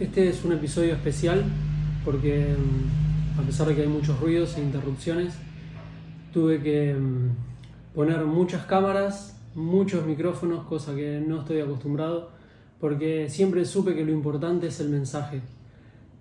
Este 0.00 0.30
es 0.30 0.46
un 0.46 0.52
episodio 0.52 0.94
especial 0.94 1.44
porque 2.06 2.56
mm, 2.56 3.38
a 3.38 3.42
pesar 3.42 3.68
de 3.68 3.74
que 3.74 3.82
hay 3.82 3.86
muchos 3.86 4.18
ruidos 4.18 4.56
e 4.56 4.62
interrupciones, 4.62 5.34
tuve 6.32 6.62
que 6.62 6.94
mm, 6.94 7.94
poner 7.94 8.24
muchas 8.24 8.64
cámaras, 8.64 9.38
muchos 9.54 10.06
micrófonos, 10.06 10.64
cosa 10.64 10.94
que 10.94 11.20
no 11.20 11.40
estoy 11.40 11.60
acostumbrado, 11.60 12.30
porque 12.80 13.28
siempre 13.28 13.66
supe 13.66 13.94
que 13.94 14.06
lo 14.06 14.10
importante 14.10 14.68
es 14.68 14.80
el 14.80 14.88
mensaje. 14.88 15.42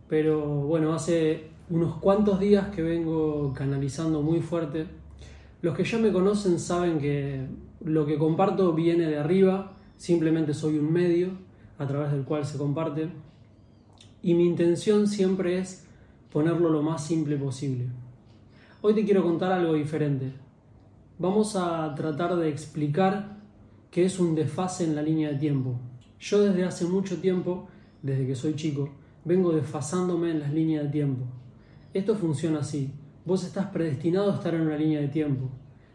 Pero 0.09 0.41
bueno, 0.41 0.93
hace 0.93 1.47
unos 1.69 1.95
cuantos 1.99 2.37
días 2.41 2.67
que 2.75 2.81
vengo 2.81 3.53
canalizando 3.53 4.21
muy 4.21 4.41
fuerte. 4.41 4.87
Los 5.61 5.77
que 5.77 5.85
ya 5.85 5.99
me 5.99 6.11
conocen 6.11 6.59
saben 6.59 6.99
que 6.99 7.47
lo 7.85 8.05
que 8.05 8.17
comparto 8.17 8.73
viene 8.73 9.05
de 9.05 9.19
arriba, 9.19 9.77
simplemente 9.95 10.53
soy 10.53 10.77
un 10.77 10.91
medio 10.91 11.29
a 11.77 11.87
través 11.87 12.11
del 12.11 12.25
cual 12.25 12.45
se 12.45 12.57
comparte 12.57 13.07
y 14.21 14.33
mi 14.33 14.45
intención 14.45 15.07
siempre 15.07 15.59
es 15.59 15.85
ponerlo 16.31 16.69
lo 16.69 16.81
más 16.81 17.05
simple 17.05 17.37
posible. 17.37 17.87
Hoy 18.81 18.93
te 18.93 19.05
quiero 19.05 19.23
contar 19.23 19.51
algo 19.51 19.73
diferente. 19.73 20.31
Vamos 21.17 21.55
a 21.55 21.93
tratar 21.95 22.35
de 22.35 22.49
explicar 22.49 23.37
qué 23.91 24.05
es 24.05 24.19
un 24.19 24.35
desfase 24.35 24.83
en 24.83 24.95
la 24.95 25.01
línea 25.01 25.29
de 25.29 25.37
tiempo. 25.37 25.79
Yo 26.19 26.41
desde 26.41 26.63
hace 26.63 26.85
mucho 26.85 27.19
tiempo, 27.19 27.67
desde 28.01 28.27
que 28.27 28.35
soy 28.35 28.55
chico, 28.55 28.89
vengo 29.25 29.51
desfasándome 29.51 30.31
en 30.31 30.39
las 30.39 30.53
líneas 30.53 30.83
de 30.83 30.89
tiempo. 30.89 31.25
Esto 31.93 32.15
funciona 32.15 32.59
así. 32.59 32.91
Vos 33.25 33.43
estás 33.43 33.67
predestinado 33.67 34.31
a 34.31 34.35
estar 34.35 34.53
en 34.53 34.61
una 34.61 34.77
línea 34.77 35.01
de 35.01 35.07
tiempo. 35.07 35.49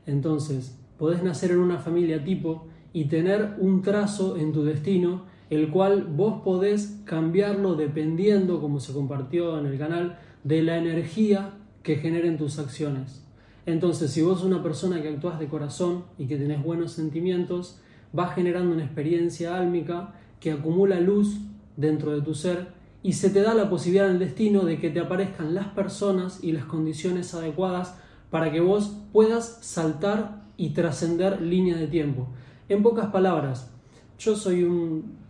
Entonces, 0.06 0.78
podés 0.98 1.22
nacer 1.22 1.52
en 1.52 1.58
una 1.58 1.78
familia 1.78 2.22
tipo 2.22 2.66
y 2.92 3.06
tener 3.06 3.56
un 3.58 3.82
trazo 3.82 4.36
en 4.36 4.52
tu 4.52 4.64
destino 4.64 5.24
el 5.50 5.70
cual 5.70 6.04
vos 6.04 6.42
podés 6.42 7.00
cambiarlo 7.04 7.74
dependiendo, 7.74 8.60
como 8.60 8.80
se 8.80 8.92
compartió 8.92 9.58
en 9.58 9.66
el 9.66 9.78
canal, 9.78 10.18
de 10.42 10.62
la 10.62 10.76
energía 10.76 11.54
que 11.82 11.96
generen 11.96 12.38
tus 12.38 12.58
acciones. 12.58 13.24
Entonces, 13.66 14.10
si 14.10 14.22
vos 14.22 14.38
sos 14.38 14.46
una 14.46 14.62
persona 14.62 15.00
que 15.00 15.08
actúas 15.08 15.38
de 15.38 15.48
corazón 15.48 16.04
y 16.18 16.26
que 16.26 16.36
tenés 16.36 16.62
buenos 16.62 16.92
sentimientos, 16.92 17.80
vas 18.12 18.34
generando 18.34 18.74
una 18.74 18.84
experiencia 18.84 19.56
álmica 19.56 20.14
que 20.40 20.52
acumula 20.52 21.00
luz 21.00 21.38
dentro 21.76 22.12
de 22.12 22.22
tu 22.22 22.34
ser 22.34 22.68
y 23.02 23.14
se 23.14 23.30
te 23.30 23.42
da 23.42 23.54
la 23.54 23.68
posibilidad 23.68 24.10
en 24.10 24.18
destino 24.18 24.64
de 24.64 24.78
que 24.78 24.90
te 24.90 25.00
aparezcan 25.00 25.54
las 25.54 25.68
personas 25.68 26.42
y 26.42 26.52
las 26.52 26.64
condiciones 26.64 27.34
adecuadas 27.34 27.96
para 28.30 28.50
que 28.50 28.60
vos 28.60 28.96
puedas 29.12 29.58
saltar 29.62 30.42
y 30.56 30.70
trascender 30.70 31.40
líneas 31.42 31.80
de 31.80 31.86
tiempo. 31.86 32.28
En 32.68 32.82
pocas 32.82 33.08
palabras, 33.08 33.70
yo 34.18 34.36
soy 34.36 34.62
un 34.62 35.23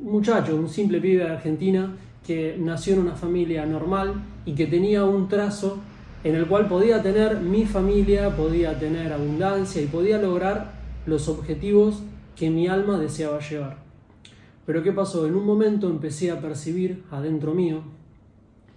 muchacho, 0.00 0.56
un 0.56 0.68
simple 0.68 1.00
pibe 1.00 1.24
de 1.24 1.30
Argentina 1.30 1.96
que 2.26 2.56
nació 2.58 2.94
en 2.94 3.00
una 3.00 3.14
familia 3.14 3.66
normal 3.66 4.14
y 4.44 4.54
que 4.54 4.66
tenía 4.66 5.04
un 5.04 5.28
trazo 5.28 5.78
en 6.24 6.34
el 6.34 6.46
cual 6.46 6.68
podía 6.68 7.02
tener 7.02 7.40
mi 7.40 7.64
familia, 7.64 8.36
podía 8.36 8.78
tener 8.78 9.12
abundancia 9.12 9.80
y 9.80 9.86
podía 9.86 10.18
lograr 10.18 10.72
los 11.06 11.28
objetivos 11.28 12.02
que 12.36 12.50
mi 12.50 12.68
alma 12.68 12.98
deseaba 12.98 13.40
llevar. 13.40 13.78
Pero 14.66 14.82
¿qué 14.82 14.92
pasó? 14.92 15.26
En 15.26 15.34
un 15.34 15.44
momento 15.44 15.88
empecé 15.88 16.30
a 16.30 16.40
percibir 16.40 17.04
adentro 17.10 17.54
mío 17.54 17.82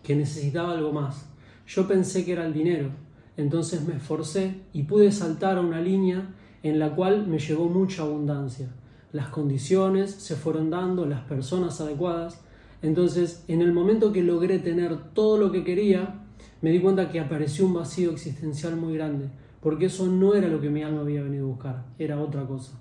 que 0.02 0.16
necesitaba 0.16 0.72
algo 0.72 0.92
más. 0.92 1.30
Yo 1.68 1.88
pensé 1.88 2.26
que 2.26 2.34
era 2.34 2.46
el 2.46 2.54
dinero, 2.54 2.90
entonces 3.38 3.86
me 3.86 3.96
esforcé 3.96 4.62
y 4.74 4.84
pude 4.84 5.12
saltar 5.12 5.58
a 5.58 5.62
una 5.62 5.82
línea 5.82 6.34
en 6.64 6.80
la 6.80 6.96
cual 6.96 7.28
me 7.28 7.40
llegó 7.40 7.66
mucha 7.66 8.04
abundancia 8.04 8.70
las 9.14 9.28
condiciones 9.30 10.12
se 10.12 10.36
fueron 10.36 10.70
dando, 10.70 11.06
las 11.06 11.22
personas 11.22 11.80
adecuadas. 11.80 12.42
Entonces, 12.82 13.46
en 13.48 13.62
el 13.62 13.72
momento 13.72 14.12
que 14.12 14.24
logré 14.24 14.60
tener 14.60 14.98
todo 15.14 15.38
lo 15.38 15.52
que 15.52 15.64
quería, 15.64 16.26
me 16.62 16.72
di 16.72 16.82
cuenta 16.82 17.10
que 17.10 17.20
apareció 17.20 17.66
un 17.66 17.76
vacío 17.76 18.12
existencial 18.12 18.76
muy 18.76 18.96
grande, 18.96 19.30
porque 19.62 19.86
eso 19.86 20.08
no 20.08 20.34
era 20.34 20.48
lo 20.48 20.60
que 20.60 20.70
mi 20.70 20.82
alma 20.84 21.02
había 21.02 21.22
venido 21.22 21.46
a 21.46 21.50
buscar, 21.50 21.86
era 22.00 22.20
otra 22.20 22.46
cosa. 22.46 22.74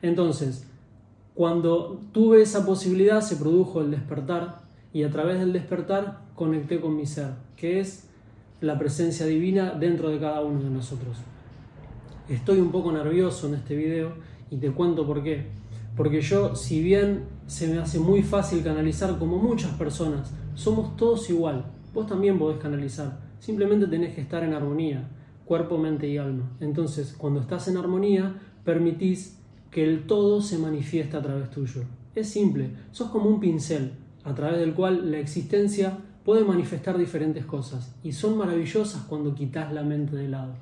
Entonces, 0.00 0.66
cuando 1.34 2.00
tuve 2.12 2.40
esa 2.40 2.64
posibilidad, 2.64 3.20
se 3.20 3.36
produjo 3.36 3.82
el 3.82 3.90
despertar, 3.90 4.62
y 4.94 5.02
a 5.02 5.10
través 5.10 5.38
del 5.38 5.52
despertar 5.52 6.22
conecté 6.34 6.80
con 6.80 6.96
mi 6.96 7.04
ser, 7.04 7.34
que 7.54 7.80
es 7.80 8.08
la 8.62 8.78
presencia 8.78 9.26
divina 9.26 9.72
dentro 9.72 10.08
de 10.08 10.18
cada 10.18 10.40
uno 10.40 10.62
de 10.62 10.70
nosotros. 10.70 11.18
Estoy 12.30 12.60
un 12.60 12.72
poco 12.72 12.90
nervioso 12.90 13.46
en 13.48 13.56
este 13.56 13.76
video 13.76 14.14
y 14.50 14.56
te 14.56 14.70
cuento 14.70 15.06
por 15.06 15.22
qué. 15.22 15.65
Porque 15.96 16.20
yo, 16.20 16.54
si 16.54 16.82
bien 16.82 17.24
se 17.46 17.66
me 17.68 17.78
hace 17.78 17.98
muy 17.98 18.22
fácil 18.22 18.62
canalizar 18.62 19.18
como 19.18 19.38
muchas 19.38 19.72
personas, 19.72 20.32
somos 20.54 20.96
todos 20.96 21.28
igual. 21.30 21.72
Vos 21.94 22.06
también 22.06 22.38
podés 22.38 22.58
canalizar. 22.58 23.18
Simplemente 23.38 23.86
tenés 23.86 24.14
que 24.14 24.20
estar 24.20 24.44
en 24.44 24.52
armonía, 24.52 25.08
cuerpo, 25.44 25.78
mente 25.78 26.08
y 26.08 26.18
alma. 26.18 26.50
Entonces, 26.60 27.14
cuando 27.16 27.40
estás 27.40 27.68
en 27.68 27.78
armonía, 27.78 28.40
permitís 28.64 29.38
que 29.70 29.84
el 29.84 30.06
todo 30.06 30.42
se 30.42 30.58
manifieste 30.58 31.16
a 31.16 31.22
través 31.22 31.50
tuyo. 31.50 31.82
Es 32.14 32.28
simple, 32.28 32.70
sos 32.92 33.10
como 33.10 33.28
un 33.28 33.40
pincel, 33.40 33.92
a 34.24 34.34
través 34.34 34.58
del 34.58 34.74
cual 34.74 35.10
la 35.10 35.18
existencia 35.18 35.98
puede 36.24 36.44
manifestar 36.44 36.98
diferentes 36.98 37.44
cosas 37.44 37.94
y 38.02 38.10
son 38.10 38.36
maravillosas 38.36 39.02
cuando 39.02 39.34
quitas 39.34 39.72
la 39.72 39.84
mente 39.84 40.16
de 40.16 40.28
lado. 40.28 40.54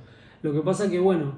Lo 0.42 0.52
que 0.52 0.60
pasa 0.60 0.90
que, 0.90 1.00
bueno, 1.00 1.36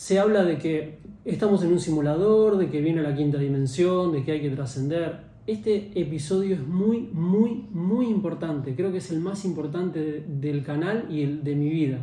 se 0.00 0.18
habla 0.18 0.44
de 0.44 0.56
que 0.56 0.98
estamos 1.26 1.62
en 1.62 1.72
un 1.72 1.78
simulador, 1.78 2.56
de 2.56 2.70
que 2.70 2.80
viene 2.80 3.02
la 3.02 3.14
quinta 3.14 3.36
dimensión, 3.36 4.12
de 4.12 4.24
que 4.24 4.32
hay 4.32 4.40
que 4.40 4.48
trascender. 4.48 5.24
Este 5.46 5.90
episodio 5.94 6.54
es 6.54 6.66
muy, 6.66 7.10
muy, 7.12 7.66
muy 7.70 8.06
importante. 8.06 8.74
Creo 8.74 8.92
que 8.92 8.96
es 8.96 9.10
el 9.10 9.20
más 9.20 9.44
importante 9.44 10.24
del 10.26 10.64
canal 10.64 11.06
y 11.10 11.20
el 11.20 11.44
de 11.44 11.54
mi 11.54 11.68
vida. 11.68 11.98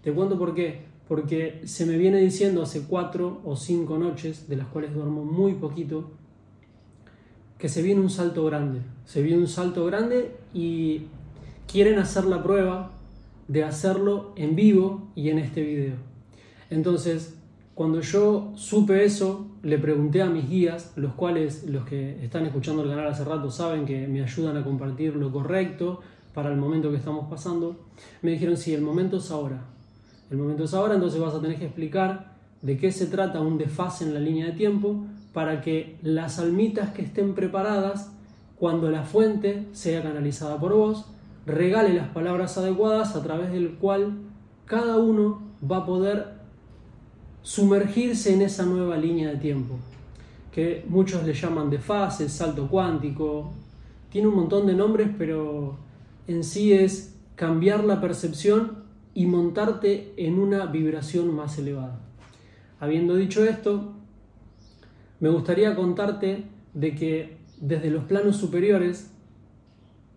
Te 0.00 0.10
cuento 0.10 0.38
por 0.38 0.54
qué. 0.54 0.86
Porque 1.06 1.60
se 1.64 1.84
me 1.84 1.98
viene 1.98 2.16
diciendo 2.16 2.62
hace 2.62 2.86
cuatro 2.86 3.42
o 3.44 3.56
cinco 3.56 3.98
noches, 3.98 4.48
de 4.48 4.56
las 4.56 4.68
cuales 4.68 4.94
duermo 4.94 5.22
muy 5.22 5.52
poquito, 5.52 6.12
que 7.58 7.68
se 7.68 7.82
viene 7.82 8.00
un 8.00 8.08
salto 8.08 8.42
grande. 8.46 8.80
Se 9.04 9.20
viene 9.20 9.42
un 9.42 9.48
salto 9.48 9.84
grande 9.84 10.34
y 10.54 11.02
quieren 11.70 11.98
hacer 11.98 12.24
la 12.24 12.42
prueba 12.42 12.92
de 13.48 13.64
hacerlo 13.64 14.32
en 14.34 14.56
vivo 14.56 15.12
y 15.14 15.28
en 15.28 15.40
este 15.40 15.62
video. 15.62 16.11
Entonces, 16.72 17.34
cuando 17.74 18.00
yo 18.00 18.52
supe 18.54 19.04
eso, 19.04 19.46
le 19.62 19.78
pregunté 19.78 20.22
a 20.22 20.30
mis 20.30 20.48
guías, 20.48 20.92
los 20.96 21.12
cuales 21.12 21.64
los 21.68 21.84
que 21.84 22.24
están 22.24 22.46
escuchando 22.46 22.82
el 22.82 22.88
canal 22.88 23.06
hace 23.06 23.24
rato 23.24 23.50
saben 23.50 23.84
que 23.84 24.08
me 24.08 24.22
ayudan 24.22 24.56
a 24.56 24.64
compartir 24.64 25.14
lo 25.16 25.30
correcto 25.30 26.00
para 26.32 26.50
el 26.50 26.56
momento 26.56 26.90
que 26.90 26.96
estamos 26.96 27.28
pasando, 27.28 27.76
me 28.22 28.30
dijeron, 28.30 28.56
sí, 28.56 28.72
el 28.72 28.80
momento 28.80 29.18
es 29.18 29.30
ahora. 29.30 29.64
El 30.30 30.38
momento 30.38 30.64
es 30.64 30.72
ahora, 30.72 30.94
entonces 30.94 31.20
vas 31.20 31.34
a 31.34 31.42
tener 31.42 31.58
que 31.58 31.66
explicar 31.66 32.36
de 32.62 32.78
qué 32.78 32.90
se 32.90 33.06
trata 33.06 33.40
un 33.40 33.58
desfase 33.58 34.04
en 34.04 34.14
la 34.14 34.20
línea 34.20 34.46
de 34.46 34.52
tiempo 34.52 35.04
para 35.34 35.60
que 35.60 35.98
las 36.02 36.38
almitas 36.38 36.92
que 36.92 37.02
estén 37.02 37.34
preparadas, 37.34 38.12
cuando 38.58 38.90
la 38.90 39.02
fuente 39.02 39.66
sea 39.72 40.02
canalizada 40.02 40.58
por 40.58 40.72
vos, 40.72 41.04
regale 41.44 41.92
las 41.92 42.08
palabras 42.08 42.56
adecuadas 42.56 43.14
a 43.14 43.22
través 43.22 43.52
del 43.52 43.74
cual 43.74 44.20
cada 44.64 44.96
uno 44.96 45.42
va 45.70 45.78
a 45.78 45.86
poder 45.86 46.41
sumergirse 47.42 48.32
en 48.32 48.42
esa 48.42 48.64
nueva 48.64 48.96
línea 48.96 49.30
de 49.30 49.36
tiempo, 49.36 49.78
que 50.52 50.84
muchos 50.88 51.24
le 51.24 51.34
llaman 51.34 51.70
de 51.70 51.78
fase, 51.78 52.28
salto 52.28 52.68
cuántico, 52.68 53.52
tiene 54.10 54.28
un 54.28 54.34
montón 54.34 54.66
de 54.66 54.74
nombres, 54.74 55.08
pero 55.18 55.78
en 56.26 56.44
sí 56.44 56.72
es 56.72 57.16
cambiar 57.34 57.84
la 57.84 58.00
percepción 58.00 58.82
y 59.14 59.26
montarte 59.26 60.12
en 60.16 60.38
una 60.38 60.66
vibración 60.66 61.34
más 61.34 61.58
elevada. 61.58 62.00
Habiendo 62.78 63.16
dicho 63.16 63.44
esto, 63.44 63.92
me 65.20 65.28
gustaría 65.28 65.74
contarte 65.74 66.44
de 66.74 66.94
que 66.94 67.36
desde 67.60 67.90
los 67.90 68.04
planos 68.04 68.36
superiores 68.36 69.10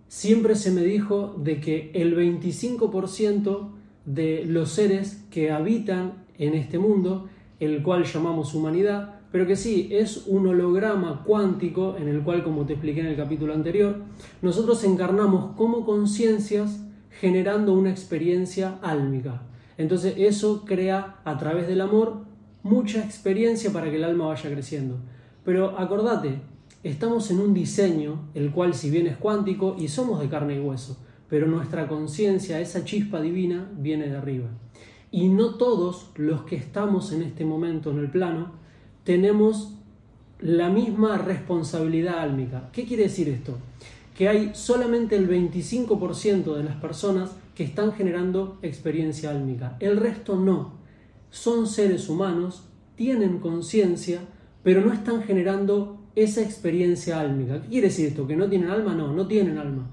siempre 0.08 0.56
se 0.56 0.72
me 0.72 0.82
dijo 0.82 1.36
de 1.38 1.60
que 1.60 1.92
el 1.94 2.16
25% 2.16 3.70
de 4.06 4.46
los 4.46 4.72
seres 4.72 5.24
que 5.30 5.52
habitan 5.52 6.25
en 6.38 6.54
este 6.54 6.80
mundo, 6.80 7.28
el 7.60 7.82
cual 7.84 8.04
llamamos 8.04 8.54
humanidad, 8.54 9.16
pero 9.32 9.48
que 9.48 9.56
sí, 9.56 9.90
es 9.92 10.28
un 10.28 10.48
holograma 10.48 11.24
cuántico 11.26 11.98
en 11.98 12.08
el 12.08 12.22
cual, 12.22 12.44
como 12.44 12.66
te 12.66 12.74
expliqué 12.74 13.02
en 13.02 13.08
el 13.08 13.18
capítulo 13.18 13.54
anterior, 13.54 14.02
nosotros 14.42 14.84
encarnamos 14.84 15.56
como 15.56 15.86
conciencias 15.86 16.86
generando 17.20 17.74
una 17.74 17.92
experiencia 17.92 18.78
álmica. 18.82 19.42
Entonces 19.78 20.16
eso 20.18 20.64
crea 20.66 21.18
a 21.26 21.38
través 21.38 21.68
del 21.68 21.82
amor 21.82 22.24
mucha 22.64 23.04
experiencia 23.04 23.72
para 23.72 23.90
que 23.90 23.98
el 23.98 24.04
alma 24.04 24.28
vaya 24.28 24.50
creciendo. 24.50 25.00
Pero 25.44 25.78
acordate, 25.78 26.40
estamos 26.84 27.30
en 27.30 27.40
un 27.40 27.54
diseño, 27.54 28.30
el 28.34 28.52
cual 28.52 28.74
si 28.74 28.90
bien 28.90 29.08
es 29.08 29.18
cuántico 29.18 29.76
y 29.78 29.88
somos 29.88 30.20
de 30.20 30.30
carne 30.30 30.56
y 30.56 30.60
hueso, 30.60 30.98
pero 31.30 31.48
nuestra 31.48 31.88
conciencia, 31.88 32.60
esa 32.60 32.86
chispa 32.86 33.22
divina, 33.22 33.70
viene 33.78 34.08
de 34.08 34.18
arriba. 34.18 34.48
Y 35.12 35.30
no 35.30 35.56
todos 35.56 36.10
los 36.16 36.44
que 36.44 36.56
estamos 36.56 37.12
en 37.12 37.22
este 37.22 37.46
momento 37.46 37.92
en 37.92 38.00
el 38.00 38.10
plano 38.10 38.52
tenemos 39.04 39.76
la 40.40 40.70
misma 40.70 41.18
responsabilidad 41.18 42.20
álmica. 42.20 42.70
¿Qué 42.74 42.86
quiere 42.86 43.04
decir 43.04 43.30
esto? 43.30 43.58
Que 44.18 44.28
hay 44.28 44.52
solamente 44.54 45.16
el 45.16 45.30
25% 45.30 46.56
de 46.56 46.64
las 46.64 46.76
personas 46.76 47.32
que 47.54 47.64
están 47.64 47.94
generando 47.94 48.58
experiencia 48.62 49.32
álmica. 49.32 49.78
El 49.80 49.98
resto 49.98 50.36
no. 50.36 50.74
Son 51.30 51.68
seres 51.68 52.10
humanos, 52.10 52.64
tienen 52.96 53.40
conciencia, 53.40 54.22
pero 54.64 54.82
no 54.82 54.92
están 54.94 55.24
generando 55.24 55.98
esa 56.16 56.42
experiencia 56.42 57.20
álmica. 57.20 57.62
¿Qué 57.62 57.70
quiere 57.70 57.88
decir 57.88 58.08
esto? 58.08 58.28
¿Que 58.28 58.36
no 58.36 58.50
tienen 58.50 58.70
alma? 58.70 58.94
No, 58.94 59.14
no 59.14 59.28
tienen 59.28 59.58
alma. 59.58 59.88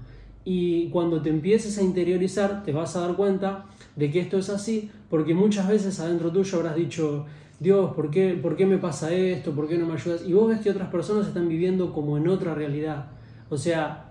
Y 0.45 0.89
cuando 0.89 1.21
te 1.21 1.29
empieces 1.29 1.77
a 1.77 1.83
interiorizar, 1.83 2.63
te 2.63 2.71
vas 2.71 2.95
a 2.95 3.01
dar 3.01 3.15
cuenta 3.15 3.65
de 3.95 4.11
que 4.11 4.19
esto 4.19 4.37
es 4.37 4.49
así, 4.49 4.89
porque 5.09 5.33
muchas 5.33 5.67
veces 5.67 5.99
adentro 5.99 6.31
tuyo 6.31 6.57
habrás 6.57 6.75
dicho, 6.75 7.25
Dios, 7.59 7.93
¿por 7.93 8.09
qué, 8.09 8.37
¿por 8.41 8.55
qué 8.55 8.65
me 8.65 8.77
pasa 8.77 9.13
esto? 9.13 9.51
¿Por 9.51 9.67
qué 9.67 9.77
no 9.77 9.85
me 9.85 9.93
ayudas? 9.93 10.23
Y 10.27 10.33
vos 10.33 10.49
ves 10.49 10.59
que 10.59 10.69
otras 10.69 10.89
personas 10.89 11.27
están 11.27 11.47
viviendo 11.47 11.93
como 11.93 12.17
en 12.17 12.27
otra 12.27 12.53
realidad. 12.53 13.07
O 13.49 13.57
sea, 13.57 14.09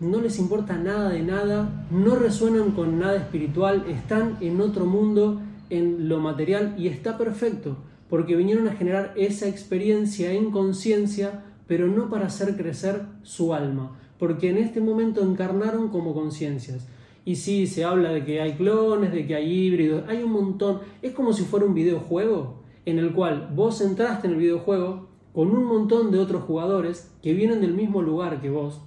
no 0.00 0.20
les 0.20 0.38
importa 0.38 0.76
nada 0.76 1.10
de 1.10 1.22
nada, 1.22 1.86
no 1.90 2.16
resuenan 2.16 2.72
con 2.72 2.98
nada 2.98 3.16
espiritual, 3.16 3.84
están 3.88 4.36
en 4.40 4.60
otro 4.60 4.84
mundo, 4.84 5.40
en 5.70 6.08
lo 6.08 6.18
material, 6.18 6.74
y 6.76 6.88
está 6.88 7.16
perfecto, 7.16 7.76
porque 8.10 8.36
vinieron 8.36 8.68
a 8.68 8.72
generar 8.74 9.14
esa 9.16 9.48
experiencia 9.48 10.32
en 10.32 10.50
conciencia, 10.50 11.44
pero 11.68 11.86
no 11.86 12.10
para 12.10 12.26
hacer 12.26 12.56
crecer 12.56 13.02
su 13.22 13.54
alma, 13.54 13.96
porque 14.22 14.50
en 14.50 14.56
este 14.56 14.80
momento 14.80 15.20
encarnaron 15.20 15.88
como 15.88 16.14
conciencias. 16.14 16.86
Y 17.24 17.34
sí, 17.34 17.66
se 17.66 17.82
habla 17.82 18.12
de 18.12 18.24
que 18.24 18.40
hay 18.40 18.52
clones, 18.52 19.10
de 19.10 19.26
que 19.26 19.34
hay 19.34 19.50
híbridos, 19.50 20.04
hay 20.06 20.22
un 20.22 20.30
montón. 20.30 20.78
Es 21.02 21.10
como 21.10 21.32
si 21.32 21.42
fuera 21.42 21.66
un 21.66 21.74
videojuego 21.74 22.62
en 22.84 23.00
el 23.00 23.12
cual 23.14 23.50
vos 23.52 23.80
entraste 23.80 24.28
en 24.28 24.34
el 24.34 24.38
videojuego 24.38 25.08
con 25.32 25.50
un 25.50 25.64
montón 25.64 26.12
de 26.12 26.20
otros 26.20 26.44
jugadores 26.44 27.12
que 27.20 27.32
vienen 27.32 27.62
del 27.62 27.74
mismo 27.74 28.00
lugar 28.00 28.40
que 28.40 28.48
vos, 28.48 28.80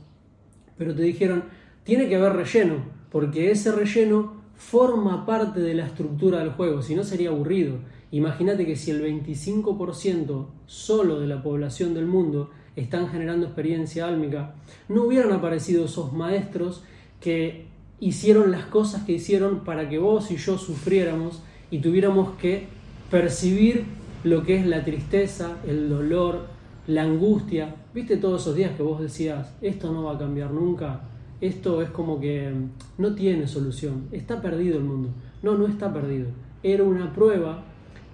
pero 0.77 0.95
te 0.95 1.01
dijeron, 1.01 1.43
tiene 1.83 2.07
que 2.07 2.15
haber 2.15 2.31
relleno, 2.31 2.75
porque 3.11 3.51
ese 3.51 3.73
relleno 3.73 4.35
forma 4.55 5.25
parte 5.25 5.59
de 5.59 5.73
la 5.73 5.85
estructura 5.85 6.39
del 6.39 6.51
juego, 6.51 6.81
si 6.81 6.95
no 6.95 7.03
sería 7.03 7.27
aburrido. 7.27 7.79
Imagínate 8.09 8.65
que 8.65 8.77
si 8.77 8.89
el 8.91 9.03
25% 9.03 10.45
solo 10.65 11.19
de 11.19 11.27
la 11.27 11.43
población 11.43 11.93
del 11.93 12.05
mundo 12.05 12.51
están 12.75 13.09
generando 13.09 13.45
experiencia 13.45 14.07
álmica, 14.07 14.55
no 14.89 15.03
hubieran 15.03 15.31
aparecido 15.31 15.85
esos 15.85 16.13
maestros 16.13 16.83
que 17.21 17.67
hicieron 17.99 18.51
las 18.51 18.65
cosas 18.65 19.03
que 19.03 19.13
hicieron 19.13 19.63
para 19.63 19.89
que 19.89 19.97
vos 19.97 20.31
y 20.31 20.37
yo 20.37 20.57
sufriéramos 20.57 21.41
y 21.71 21.79
tuviéramos 21.79 22.35
que 22.35 22.67
percibir 23.09 23.85
lo 24.23 24.43
que 24.43 24.57
es 24.57 24.65
la 24.65 24.83
tristeza, 24.83 25.57
el 25.67 25.89
dolor, 25.89 26.47
la 26.87 27.03
angustia. 27.03 27.75
¿Viste 27.93 28.17
todos 28.17 28.41
esos 28.41 28.55
días 28.55 28.75
que 28.75 28.83
vos 28.83 28.99
decías, 28.99 29.53
esto 29.61 29.91
no 29.91 30.03
va 30.03 30.15
a 30.15 30.17
cambiar 30.17 30.51
nunca? 30.51 31.01
Esto 31.41 31.81
es 31.81 31.89
como 31.89 32.19
que 32.19 32.49
mm, 32.49 33.01
no 33.01 33.13
tiene 33.13 33.47
solución, 33.47 34.07
está 34.11 34.41
perdido 34.41 34.77
el 34.77 34.83
mundo. 34.83 35.09
No, 35.43 35.57
no 35.57 35.67
está 35.67 35.93
perdido. 35.93 36.27
Era 36.63 36.83
una 36.83 37.13
prueba 37.13 37.63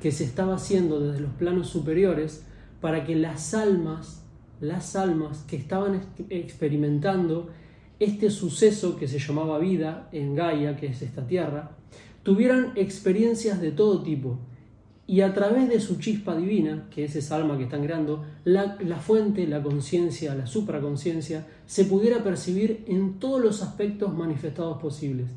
que 0.02 0.12
se 0.12 0.24
estaba 0.24 0.56
haciendo 0.56 1.00
desde 1.00 1.22
los 1.22 1.32
planos 1.34 1.70
superiores 1.70 2.46
para 2.82 3.06
que 3.06 3.16
las 3.16 3.54
almas, 3.54 4.21
las 4.62 4.96
almas 4.96 5.44
que 5.48 5.58
estaban 5.58 6.02
experimentando 6.30 7.50
este 8.00 8.30
suceso 8.30 8.96
que 8.96 9.08
se 9.08 9.20
llamaba 9.20 9.60
vida 9.60 10.10
en 10.12 10.36
Gaia, 10.36 10.78
que 10.78 10.88
es 10.88 11.02
esta 11.02 11.28
tierra, 11.28 11.72
tuvieran 12.24 12.72
experiencias 12.76 13.60
de 13.60 13.72
todo 13.72 14.02
tipo 14.02 14.40
y 15.08 15.22
a 15.22 15.34
través 15.34 15.68
de 15.68 15.80
su 15.80 16.00
chispa 16.00 16.38
divina, 16.38 16.88
que 16.90 17.04
es 17.04 17.16
esa 17.16 17.36
alma 17.36 17.58
que 17.58 17.66
están 17.66 17.84
creando, 17.84 18.24
la, 18.46 18.78
la 18.80 18.98
fuente, 18.98 19.46
la 19.46 19.62
conciencia, 19.62 20.34
la 20.36 20.46
supraconciencia, 20.46 21.46
se 21.66 21.86
pudiera 21.86 22.24
percibir 22.24 22.86
en 22.88 23.20
todos 23.20 23.42
los 23.42 23.62
aspectos 23.62 24.16
manifestados 24.16 24.82
posibles. 24.82 25.28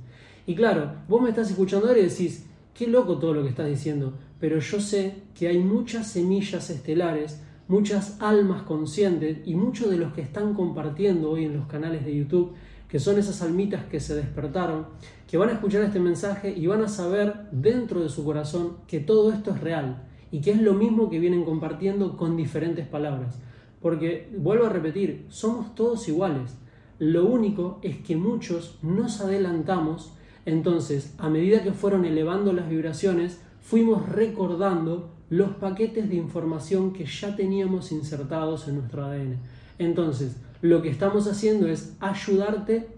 Y 0.46 0.54
claro, 0.54 0.92
vos 1.08 1.20
me 1.20 1.30
estás 1.30 1.50
escuchando 1.50 1.88
ahora 1.88 1.98
y 1.98 2.04
decís, 2.04 2.46
qué 2.72 2.86
loco 2.86 3.18
todo 3.18 3.34
lo 3.34 3.42
que 3.42 3.48
estás 3.48 3.68
diciendo, 3.68 4.14
pero 4.38 4.58
yo 4.58 4.80
sé 4.80 5.22
que 5.34 5.48
hay 5.48 5.58
muchas 5.58 6.06
semillas 6.06 6.70
estelares, 6.70 7.40
muchas 7.69 8.20
almas 8.20 8.62
conscientes 8.62 9.38
y 9.46 9.55
muchos 9.55 9.90
de 9.90 9.96
los 9.96 10.12
que 10.12 10.20
están 10.20 10.55
compartiendo 10.55 11.31
hoy 11.31 11.44
en 11.44 11.56
los 11.56 11.66
canales 11.66 12.05
de 12.05 12.16
YouTube 12.16 12.55
que 12.94 13.00
son 13.00 13.19
esas 13.19 13.43
almitas 13.43 13.87
que 13.87 13.99
se 13.99 14.14
despertaron, 14.14 14.87
que 15.28 15.37
van 15.37 15.49
a 15.49 15.55
escuchar 15.55 15.82
este 15.82 15.99
mensaje 15.99 16.55
y 16.56 16.69
van 16.69 16.81
a 16.81 16.87
saber 16.87 17.49
dentro 17.50 18.00
de 18.00 18.08
su 18.08 18.25
corazón 18.25 18.76
que 18.87 19.00
todo 19.00 19.32
esto 19.32 19.50
es 19.50 19.61
real 19.61 20.05
y 20.31 20.40
que 20.40 20.52
es 20.52 20.62
lo 20.62 20.75
mismo 20.75 21.11
que 21.11 21.19
vienen 21.19 21.44
compartiendo 21.44 22.16
con 22.16 22.37
diferentes 22.37 22.87
palabras. 22.87 23.40
Porque, 23.82 24.31
vuelvo 24.38 24.67
a 24.67 24.69
repetir, 24.69 25.26
somos 25.28 25.75
todos 25.75 26.06
iguales. 26.06 26.56
Lo 27.00 27.26
único 27.26 27.81
es 27.82 27.96
que 27.96 28.14
muchos 28.14 28.78
nos 28.81 29.20
adelantamos, 29.20 30.14
entonces 30.46 31.17
a 31.19 31.28
medida 31.28 31.64
que 31.64 31.72
fueron 31.72 32.05
elevando 32.05 32.52
las 32.52 32.69
vibraciones, 32.69 33.40
fuimos 33.60 34.08
recordando 34.08 35.13
los 35.30 35.50
paquetes 35.56 36.08
de 36.08 36.16
información 36.16 36.92
que 36.92 37.06
ya 37.06 37.34
teníamos 37.34 37.92
insertados 37.92 38.68
en 38.68 38.76
nuestro 38.76 39.04
ADN. 39.04 39.38
Entonces, 39.78 40.36
lo 40.62 40.82
que 40.82 40.90
estamos 40.90 41.26
haciendo 41.26 41.66
es 41.66 41.96
ayudarte 42.00 42.88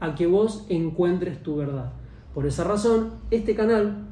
a 0.00 0.14
que 0.14 0.26
vos 0.26 0.66
encuentres 0.68 1.42
tu 1.42 1.56
verdad. 1.56 1.92
Por 2.34 2.46
esa 2.46 2.64
razón, 2.64 3.12
este 3.30 3.54
canal 3.54 4.06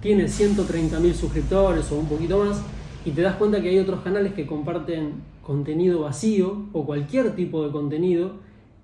tiene 0.00 0.24
130.000 0.24 1.14
suscriptores 1.14 1.90
o 1.92 1.98
un 1.98 2.06
poquito 2.06 2.44
más 2.44 2.60
y 3.04 3.12
te 3.12 3.22
das 3.22 3.36
cuenta 3.36 3.62
que 3.62 3.70
hay 3.70 3.78
otros 3.78 4.00
canales 4.00 4.34
que 4.34 4.46
comparten 4.46 5.12
contenido 5.42 6.00
vacío 6.00 6.66
o 6.72 6.84
cualquier 6.84 7.34
tipo 7.36 7.64
de 7.64 7.72
contenido 7.72 8.32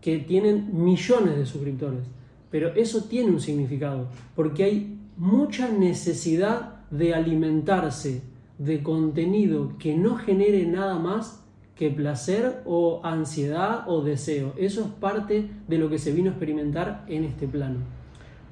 que 0.00 0.18
tienen 0.18 0.70
millones 0.72 1.36
de 1.36 1.46
suscriptores. 1.46 2.04
Pero 2.50 2.74
eso 2.74 3.04
tiene 3.04 3.30
un 3.30 3.40
significado, 3.40 4.08
porque 4.34 4.64
hay 4.64 4.98
mucha 5.16 5.68
necesidad 5.68 6.79
de 6.90 7.14
alimentarse 7.14 8.22
de 8.58 8.82
contenido 8.82 9.76
que 9.78 9.96
no 9.96 10.16
genere 10.16 10.66
nada 10.66 10.98
más 10.98 11.44
que 11.75 11.88
placer 11.90 12.60
o 12.66 13.00
ansiedad 13.04 13.84
o 13.87 14.02
deseo. 14.02 14.52
Eso 14.58 14.82
es 14.82 14.88
parte 14.88 15.48
de 15.66 15.78
lo 15.78 15.88
que 15.88 15.98
se 15.98 16.12
vino 16.12 16.28
a 16.28 16.32
experimentar 16.32 17.06
en 17.08 17.25
este 17.25 17.48
plano. 17.48 17.78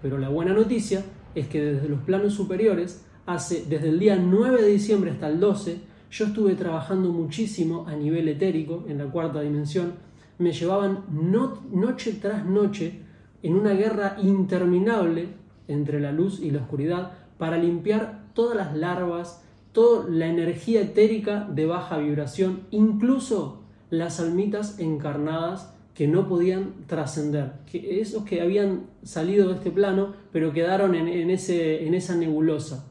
Pero 0.01 0.17
la 0.17 0.31
buena 0.31 0.55
noticia 0.55 1.05
es 1.35 1.47
que 1.49 1.61
desde 1.61 1.89
los 1.89 2.01
planos 2.01 2.33
superiores, 2.33 3.05
hace, 3.27 3.67
desde 3.69 3.91
el 3.91 3.99
día 3.99 4.17
9 4.17 4.63
de 4.63 4.69
diciembre 4.69 5.11
hasta 5.11 5.29
el 5.29 5.41
12, 5.41 5.79
yo 6.11 6.25
estuve 6.25 6.55
trabajando 6.55 7.13
muchísimo 7.13 7.87
a 7.87 7.95
nivel 7.95 8.29
etérico, 8.29 8.85
en 8.89 8.97
la 8.97 9.05
cuarta 9.05 9.43
dimensión. 9.43 9.93
Me 10.39 10.53
llevaban 10.53 11.05
noche 11.11 12.15
tras 12.15 12.47
noche 12.47 13.01
en 13.43 13.57
una 13.57 13.73
guerra 13.73 14.17
interminable 14.23 15.29
entre 15.67 16.01
la 16.01 16.13
luz 16.13 16.41
y 16.41 16.51
la 16.51 16.63
oscuridad 16.63 17.13
para 17.37 17.59
limpiar 17.59 18.28
todas 18.39 18.57
las 18.57 18.77
larvas, 18.77 19.43
toda 19.73 20.09
la 20.09 20.29
energía 20.29 20.83
etérica 20.83 21.49
de 21.53 21.67
baja 21.67 21.99
vibración, 21.99 22.61
incluso 22.71 23.63
las 23.91 24.21
almitas 24.21 24.79
encarnadas 24.79 25.75
que 25.93 26.07
no 26.07 26.29
podían 26.29 26.75
trascender, 26.87 27.55
que 27.69 28.01
esos 28.01 28.23
que 28.23 28.41
habían 28.41 28.83
salido 29.03 29.49
de 29.49 29.55
este 29.57 29.73
plano, 29.73 30.15
pero 30.31 30.53
quedaron 30.53 30.95
en, 30.95 31.31
ese, 31.31 31.85
en 31.85 31.95
esa 31.95 32.15
nebulosa. 32.15 32.89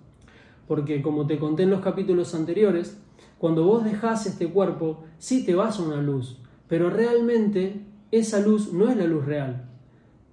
Porque 0.67 1.01
como 1.01 1.27
te 1.27 1.39
conté 1.39 1.63
en 1.63 1.69
los 1.69 1.79
capítulos 1.79 2.35
anteriores, 2.35 2.97
cuando 3.37 3.63
vos 3.63 3.85
dejás 3.85 4.25
este 4.25 4.49
cuerpo, 4.49 5.05
sí 5.17 5.45
te 5.45 5.55
vas 5.55 5.79
a 5.79 5.83
una 5.83 6.01
luz, 6.01 6.39
pero 6.67 6.89
realmente 6.89 7.85
esa 8.11 8.41
luz 8.41 8.73
no 8.73 8.89
es 8.89 8.97
la 8.97 9.05
luz 9.05 9.25
real. 9.25 9.66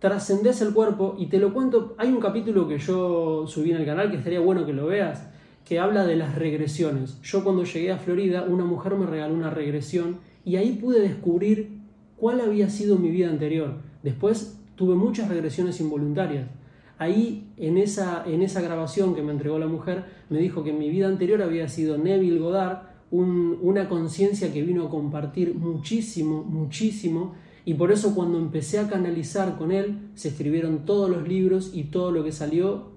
Trascendés 0.05 0.61
el 0.61 0.75
cuerpo 0.75 1.17
y 1.19 1.29
te 1.29 1.39
lo 1.39 1.55
cuento, 1.55 1.95
hay 1.97 2.11
un 2.11 2.21
capítulo 2.21 2.69
que 2.69 2.77
yo 2.77 3.47
subí 3.47 3.71
en 3.71 3.79
el 3.79 3.87
canal 3.87 4.11
que 4.11 4.19
estaría 4.19 4.39
bueno 4.39 4.67
que 4.67 4.75
lo 4.75 4.85
veas, 4.85 5.27
que 5.65 5.79
habla 5.79 6.05
de 6.05 6.15
las 6.15 6.35
regresiones. 6.35 7.19
Yo 7.23 7.43
cuando 7.43 7.65
llegué 7.65 7.91
a 7.91 7.97
Florida, 7.97 8.45
una 8.47 8.67
mujer 8.67 8.97
me 8.97 9.07
regaló 9.07 9.33
una 9.33 9.49
regresión 9.49 10.19
y 10.45 10.57
ahí 10.57 10.73
pude 10.73 11.01
descubrir 11.01 11.79
cuál 12.19 12.43
había 12.43 12.69
sido 12.69 12.99
mi 12.99 13.09
vida 13.09 13.31
anterior. 13.31 13.77
Después 14.03 14.61
tuve 14.77 14.95
muchas 14.95 15.31
regresiones 15.31 15.81
involuntarias. 15.81 16.51
Ahí, 16.99 17.49
en 17.57 17.79
esa, 17.79 18.25
en 18.27 18.43
esa 18.43 18.61
grabación 18.61 19.15
que 19.15 19.23
me 19.23 19.33
entregó 19.33 19.59
la 19.59 19.69
mujer, 19.69 20.05
me 20.29 20.39
dijo 20.39 20.63
que 20.65 20.75
mi 20.75 20.91
vida 20.91 21.09
anterior 21.09 21.41
había 21.41 21.67
sido 21.67 21.97
Neville 21.97 22.41
Goddard, 22.41 22.91
una 23.11 23.89
conciencia 23.89 24.53
que 24.53 24.63
vino 24.65 24.85
a 24.85 24.91
compartir 24.91 25.55
muchísimo, 25.55 26.45
muchísimo, 26.45 27.37
y 27.65 27.75
por 27.75 27.93
eso 27.93 28.15
cuando 28.15 28.39
empecé 28.39 28.79
a 28.79 28.89
canalizar 28.89 29.57
con 29.57 29.73
él, 29.73 30.11
se 30.15 30.29
escribieron 30.29 30.85
todos 30.85 31.09
los 31.09 31.27
libros 31.27 31.71
y 31.73 31.85
todo 31.85 32.11
lo 32.11 32.23
que 32.23 32.33
salió 32.33 32.93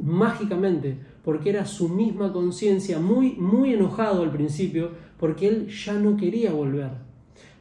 mágicamente, 0.00 0.98
porque 1.24 1.50
era 1.50 1.66
su 1.66 1.88
misma 1.88 2.32
conciencia, 2.32 2.98
muy, 2.98 3.32
muy 3.32 3.72
enojado 3.72 4.22
al 4.22 4.30
principio, 4.30 4.90
porque 5.18 5.48
él 5.48 5.68
ya 5.68 5.94
no 5.94 6.16
quería 6.16 6.52
volver. 6.52 6.90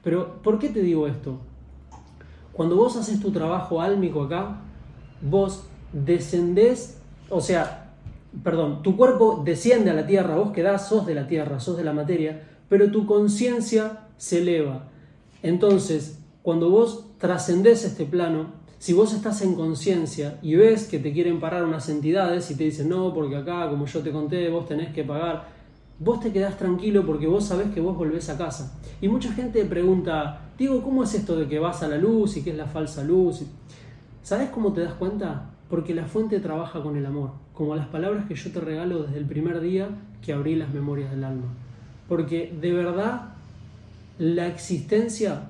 Pero, 0.04 0.42
¿por 0.42 0.60
qué 0.60 0.70
te 0.70 0.82
digo 0.82 1.08
esto? 1.08 1.40
Cuando 2.52 2.76
vos 2.76 2.98
haces 2.98 3.20
tu 3.22 3.32
trabajo 3.32 3.82
álmico 3.82 4.24
acá, 4.24 4.62
vos 5.22 5.64
descendés, 5.94 7.02
o 7.30 7.42
sea, 7.42 7.94
perdón, 8.44 8.84
tu 8.84 8.98
cuerpo 8.98 9.42
desciende 9.46 9.92
a 9.92 9.94
la 9.94 10.06
tierra, 10.06 10.36
vos 10.36 10.52
quedás, 10.52 10.90
sos 10.90 11.06
de 11.06 11.16
la 11.16 11.28
tierra, 11.28 11.60
sos 11.60 11.78
de 11.78 11.84
la 11.84 11.94
materia, 11.94 12.48
pero 12.68 12.92
tu 12.92 13.06
conciencia 13.06 14.08
se 14.18 14.40
eleva. 14.40 14.90
Entonces, 15.42 16.19
cuando 16.50 16.72
vos 16.72 17.06
trascendés 17.20 17.86
este 17.86 18.06
plano, 18.06 18.48
si 18.80 18.94
vos 18.94 19.14
estás 19.14 19.44
en 19.44 19.54
conciencia 19.54 20.40
y 20.42 20.56
ves 20.56 20.88
que 20.88 20.98
te 20.98 21.14
quieren 21.14 21.40
parar 21.40 21.64
unas 21.64 21.88
entidades 21.90 22.50
y 22.50 22.56
te 22.56 22.64
dicen, 22.64 22.90
no, 22.90 23.14
porque 23.14 23.36
acá, 23.36 23.70
como 23.70 23.86
yo 23.86 24.00
te 24.00 24.12
conté, 24.12 24.50
vos 24.50 24.68
tenés 24.68 24.92
que 24.92 25.04
pagar, 25.04 25.48
vos 26.00 26.20
te 26.20 26.34
quedás 26.34 26.58
tranquilo 26.58 27.06
porque 27.06 27.28
vos 27.28 27.46
sabés 27.46 27.70
que 27.70 27.82
vos 27.82 27.96
volvés 27.96 28.30
a 28.30 28.38
casa. 28.40 28.80
Y 29.00 29.10
mucha 29.10 29.32
gente 29.32 29.64
pregunta, 29.66 30.50
digo, 30.58 30.82
¿cómo 30.82 31.04
es 31.04 31.14
esto 31.14 31.36
de 31.36 31.48
que 31.48 31.60
vas 31.60 31.84
a 31.84 31.88
la 31.88 31.98
luz 31.98 32.36
y 32.38 32.42
qué 32.42 32.50
es 32.50 32.58
la 32.58 32.66
falsa 32.66 33.04
luz? 33.04 33.44
¿Sabés 34.24 34.50
cómo 34.50 34.74
te 34.74 34.82
das 34.82 34.96
cuenta? 34.96 35.52
Porque 35.70 35.94
la 35.94 36.06
fuente 36.06 36.40
trabaja 36.40 36.82
con 36.82 36.98
el 36.98 37.06
amor, 37.06 37.34
como 37.54 37.76
las 37.76 37.86
palabras 37.90 38.26
que 38.28 38.34
yo 38.34 38.50
te 38.50 38.60
regalo 38.60 39.04
desde 39.04 39.20
el 39.20 39.26
primer 39.26 39.62
día 39.62 39.88
que 40.26 40.34
abrí 40.34 40.56
las 40.56 40.74
memorias 40.74 41.12
del 41.12 41.26
alma. 41.26 41.54
Porque 42.08 42.52
de 42.60 42.74
verdad 42.74 43.34
la 44.18 44.48
existencia 44.48 45.44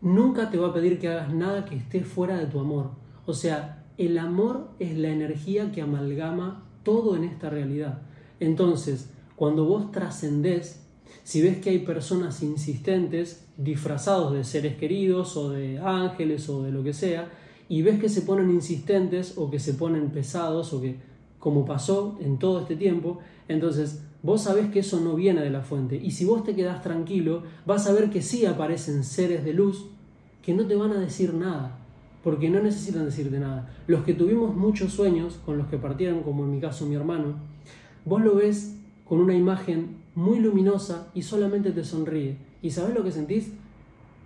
nunca 0.00 0.50
te 0.50 0.58
va 0.58 0.68
a 0.68 0.74
pedir 0.74 0.98
que 0.98 1.08
hagas 1.08 1.32
nada 1.32 1.64
que 1.64 1.76
esté 1.76 2.02
fuera 2.02 2.36
de 2.36 2.46
tu 2.46 2.60
amor. 2.60 2.90
O 3.26 3.34
sea, 3.34 3.84
el 3.98 4.18
amor 4.18 4.68
es 4.78 4.96
la 4.96 5.08
energía 5.08 5.72
que 5.72 5.82
amalgama 5.82 6.64
todo 6.82 7.16
en 7.16 7.24
esta 7.24 7.50
realidad. 7.50 8.02
Entonces, 8.40 9.10
cuando 9.34 9.64
vos 9.64 9.90
trascendés, 9.90 10.82
si 11.24 11.42
ves 11.42 11.58
que 11.58 11.70
hay 11.70 11.78
personas 11.80 12.42
insistentes, 12.42 13.46
disfrazados 13.56 14.32
de 14.32 14.44
seres 14.44 14.76
queridos 14.76 15.36
o 15.36 15.50
de 15.50 15.78
ángeles 15.78 16.48
o 16.48 16.62
de 16.62 16.72
lo 16.72 16.82
que 16.82 16.92
sea, 16.92 17.30
y 17.68 17.82
ves 17.82 17.98
que 17.98 18.08
se 18.08 18.22
ponen 18.22 18.50
insistentes 18.50 19.36
o 19.36 19.50
que 19.50 19.58
se 19.58 19.74
ponen 19.74 20.10
pesados 20.10 20.72
o 20.72 20.80
que, 20.80 20.96
como 21.38 21.64
pasó 21.64 22.16
en 22.20 22.38
todo 22.38 22.60
este 22.60 22.76
tiempo, 22.76 23.18
entonces 23.48 24.02
vos 24.26 24.42
sabés 24.42 24.70
que 24.70 24.80
eso 24.80 25.00
no 25.00 25.14
viene 25.14 25.40
de 25.40 25.50
la 25.50 25.62
fuente. 25.62 25.96
Y 25.96 26.10
si 26.10 26.24
vos 26.24 26.42
te 26.42 26.56
quedás 26.56 26.82
tranquilo, 26.82 27.44
vas 27.64 27.86
a 27.86 27.92
ver 27.92 28.10
que 28.10 28.22
sí 28.22 28.44
aparecen 28.44 29.04
seres 29.04 29.44
de 29.44 29.54
luz 29.54 29.86
que 30.42 30.52
no 30.52 30.66
te 30.66 30.74
van 30.74 30.90
a 30.90 30.98
decir 30.98 31.32
nada, 31.32 31.78
porque 32.24 32.50
no 32.50 32.60
necesitan 32.60 33.04
decirte 33.04 33.38
nada. 33.38 33.70
Los 33.86 34.02
que 34.02 34.14
tuvimos 34.14 34.54
muchos 34.54 34.92
sueños, 34.92 35.40
con 35.46 35.58
los 35.58 35.68
que 35.68 35.78
partieron, 35.78 36.24
como 36.24 36.44
en 36.44 36.50
mi 36.50 36.60
caso 36.60 36.86
mi 36.86 36.96
hermano, 36.96 37.36
vos 38.04 38.20
lo 38.20 38.34
ves 38.34 38.76
con 39.04 39.20
una 39.20 39.34
imagen 39.34 39.98
muy 40.16 40.40
luminosa 40.40 41.08
y 41.14 41.22
solamente 41.22 41.70
te 41.70 41.84
sonríe. 41.84 42.36
¿Y 42.62 42.70
sabés 42.70 42.96
lo 42.96 43.04
que 43.04 43.12
sentís? 43.12 43.52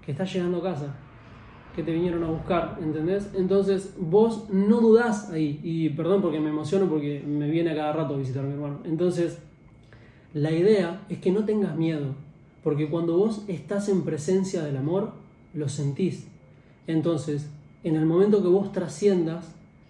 Que 0.05 0.13
estás 0.13 0.33
llegando 0.33 0.59
a 0.59 0.63
casa, 0.63 0.95
que 1.77 1.83
te 1.83 1.93
vinieron 1.93 2.25
a 2.25 2.31
buscar, 2.31 2.79
¿entendés? 2.83 3.31
Entonces 3.35 3.95
vos 4.01 4.49
no 4.51 4.81
dudás 4.81 5.29
ahí, 5.31 5.61
y 5.63 5.91
perdón 5.91 6.23
porque 6.23 6.41
me 6.41 6.49
emociono 6.49 6.87
porque 6.87 7.23
me 7.27 7.51
viene 7.51 7.73
a 7.73 7.77
cada 7.77 7.93
rato 7.93 8.15
a 8.15 8.17
visitar 8.17 8.45
a 8.45 8.47
mi 8.47 8.55
hermano. 8.55 8.79
Entonces, 8.85 9.41
la 10.35 10.53
idea 10.53 11.05
es 11.09 11.19
que 11.19 11.33
no 11.33 11.45
tengas 11.45 11.77
miedo, 11.77 12.15
porque 12.63 12.89
cuando 12.89 13.17
vos 13.17 13.43
estás 13.49 13.89
en 13.89 14.03
presencia 14.03 14.63
del 14.63 14.77
amor, 14.77 15.13
lo 15.55 15.69
sentís. 15.69 16.27
Entonces, 16.87 17.49
en 17.83 17.97
el 17.97 18.07
momento 18.07 18.43
que 18.43 18.49
vos 18.49 18.73
trasciendas, 18.73 19.47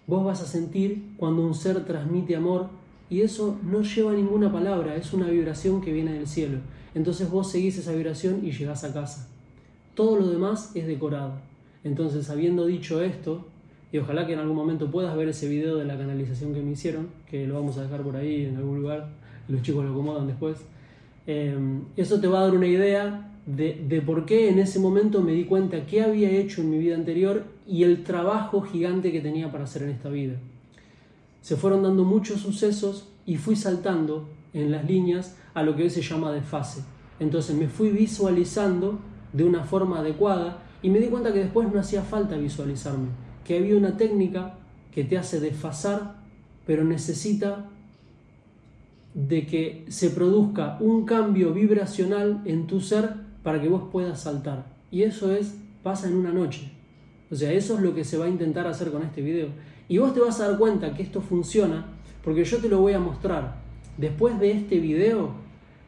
vos 0.06 0.24
vas 0.24 0.40
a 0.40 0.46
sentir 0.46 1.12
cuando 1.16 1.42
un 1.42 1.54
ser 1.54 1.84
transmite 1.84 2.36
amor 2.36 2.68
y 3.08 3.22
eso 3.22 3.58
no 3.62 3.82
lleva 3.82 4.12
ninguna 4.12 4.52
palabra, 4.52 4.96
es 4.96 5.12
una 5.12 5.28
vibración 5.28 5.80
que 5.80 5.92
viene 5.92 6.12
del 6.12 6.26
cielo. 6.26 6.58
Entonces 6.94 7.30
vos 7.30 7.50
seguís 7.50 7.76
esa 7.78 7.92
vibración 7.92 8.40
y 8.44 8.52
llegás 8.52 8.84
a 8.84 8.92
casa. 8.92 9.28
Todo 9.94 10.16
lo 10.16 10.28
demás 10.28 10.72
es 10.74 10.86
decorado. 10.86 11.34
Entonces, 11.84 12.30
habiendo 12.30 12.66
dicho 12.66 13.02
esto, 13.02 13.46
y 13.92 13.98
ojalá 13.98 14.26
que 14.26 14.34
en 14.34 14.38
algún 14.38 14.56
momento 14.56 14.90
puedas 14.90 15.16
ver 15.16 15.28
ese 15.28 15.48
video 15.48 15.76
de 15.76 15.84
la 15.84 15.98
canalización 15.98 16.54
que 16.54 16.62
me 16.62 16.72
hicieron, 16.72 17.08
que 17.28 17.46
lo 17.46 17.54
vamos 17.54 17.76
a 17.78 17.82
dejar 17.82 18.02
por 18.02 18.16
ahí 18.16 18.44
en 18.44 18.56
algún 18.56 18.80
lugar, 18.80 19.08
los 19.50 19.62
chicos 19.62 19.84
lo 19.84 19.90
acomodan 19.90 20.26
después, 20.26 20.58
eh, 21.26 21.56
eso 21.96 22.20
te 22.20 22.26
va 22.26 22.40
a 22.40 22.44
dar 22.44 22.54
una 22.54 22.66
idea 22.66 23.30
de, 23.46 24.02
por 24.04 24.26
qué 24.26 24.48
en 24.48 24.58
ese 24.58 24.78
momento 24.78 25.22
me 25.22 25.32
di 25.32 25.44
cuenta 25.44 25.86
qué 25.86 26.02
había 26.02 26.30
hecho 26.30 26.60
en 26.60 26.70
mi 26.70 26.78
vida 26.78 26.94
anterior 26.94 27.44
y 27.66 27.84
el 27.84 28.04
trabajo 28.04 28.60
gigante 28.62 29.12
que 29.12 29.20
tenía 29.20 29.50
para 29.50 29.64
hacer 29.64 29.82
en 29.82 29.90
esta 29.90 30.08
vida. 30.08 30.34
Se 31.40 31.56
fueron 31.56 31.82
dando 31.82 32.04
muchos 32.04 32.40
sucesos 32.40 33.08
y 33.26 33.36
fui 33.36 33.56
saltando 33.56 34.28
en 34.52 34.70
las 34.70 34.84
líneas 34.84 35.36
a 35.54 35.62
lo 35.62 35.74
que 35.74 35.84
hoy 35.84 35.90
se 35.90 36.02
llama 36.02 36.32
desfase. 36.32 36.82
Entonces 37.18 37.56
me 37.56 37.68
fui 37.68 37.90
visualizando 37.90 38.98
de 39.32 39.44
una 39.44 39.64
forma 39.64 40.00
adecuada 40.00 40.62
y 40.82 40.90
me 40.90 40.98
di 40.98 41.06
cuenta 41.06 41.32
que 41.32 41.40
después 41.40 41.72
no 41.72 41.80
hacía 41.80 42.02
falta 42.02 42.36
visualizarme, 42.36 43.08
que 43.44 43.58
había 43.58 43.76
una 43.76 43.96
técnica 43.96 44.58
que 44.92 45.04
te 45.04 45.18
hace 45.18 45.40
desfasar, 45.40 46.16
pero 46.66 46.84
necesita 46.84 47.68
de 49.14 49.46
que 49.46 49.84
se 49.88 50.10
produzca 50.10 50.76
un 50.80 51.04
cambio 51.04 51.52
vibracional 51.52 52.42
en 52.44 52.66
tu 52.66 52.80
ser 52.80 53.14
para 53.42 53.60
que 53.60 53.68
vos 53.68 53.84
puedas 53.90 54.20
saltar. 54.20 54.66
Y 54.90 55.02
eso 55.02 55.32
es, 55.32 55.56
pasa 55.82 56.08
en 56.08 56.16
una 56.16 56.32
noche. 56.32 56.72
O 57.30 57.34
sea, 57.34 57.52
eso 57.52 57.76
es 57.76 57.80
lo 57.80 57.94
que 57.94 58.04
se 58.04 58.18
va 58.18 58.26
a 58.26 58.28
intentar 58.28 58.66
hacer 58.66 58.90
con 58.90 59.02
este 59.02 59.22
video. 59.22 59.48
Y 59.88 59.98
vos 59.98 60.14
te 60.14 60.20
vas 60.20 60.40
a 60.40 60.48
dar 60.48 60.58
cuenta 60.58 60.94
que 60.94 61.02
esto 61.02 61.20
funciona 61.20 61.86
porque 62.22 62.44
yo 62.44 62.58
te 62.58 62.68
lo 62.68 62.80
voy 62.80 62.92
a 62.92 63.00
mostrar. 63.00 63.56
Después 63.96 64.38
de 64.38 64.52
este 64.52 64.78
video, 64.78 65.30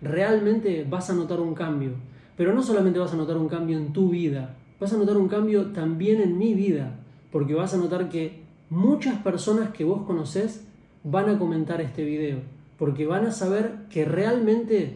realmente 0.00 0.86
vas 0.88 1.10
a 1.10 1.14
notar 1.14 1.40
un 1.40 1.54
cambio. 1.54 1.92
Pero 2.36 2.54
no 2.54 2.62
solamente 2.62 2.98
vas 2.98 3.12
a 3.12 3.16
notar 3.16 3.36
un 3.36 3.48
cambio 3.48 3.76
en 3.76 3.92
tu 3.92 4.10
vida, 4.10 4.56
vas 4.80 4.92
a 4.92 4.96
notar 4.96 5.16
un 5.16 5.28
cambio 5.28 5.66
también 5.66 6.20
en 6.20 6.38
mi 6.38 6.54
vida. 6.54 6.98
Porque 7.30 7.54
vas 7.54 7.74
a 7.74 7.76
notar 7.76 8.08
que 8.08 8.42
muchas 8.70 9.18
personas 9.22 9.70
que 9.70 9.84
vos 9.84 10.02
conoces 10.06 10.64
van 11.04 11.28
a 11.28 11.38
comentar 11.38 11.80
este 11.80 12.04
video. 12.04 12.38
Porque 12.82 13.06
van 13.06 13.26
a 13.26 13.30
saber 13.30 13.74
que 13.90 14.04
realmente 14.04 14.94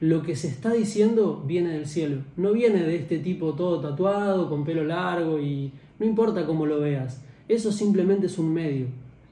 lo 0.00 0.24
que 0.24 0.34
se 0.34 0.48
está 0.48 0.72
diciendo 0.72 1.44
viene 1.46 1.70
del 1.70 1.86
cielo, 1.86 2.22
no 2.36 2.52
viene 2.52 2.82
de 2.82 2.96
este 2.96 3.18
tipo 3.18 3.54
todo 3.54 3.80
tatuado, 3.80 4.48
con 4.48 4.64
pelo 4.64 4.82
largo 4.82 5.38
y 5.38 5.70
no 6.00 6.04
importa 6.04 6.46
cómo 6.46 6.66
lo 6.66 6.80
veas, 6.80 7.22
eso 7.46 7.70
simplemente 7.70 8.26
es 8.26 8.38
un 8.38 8.52
medio. 8.52 8.86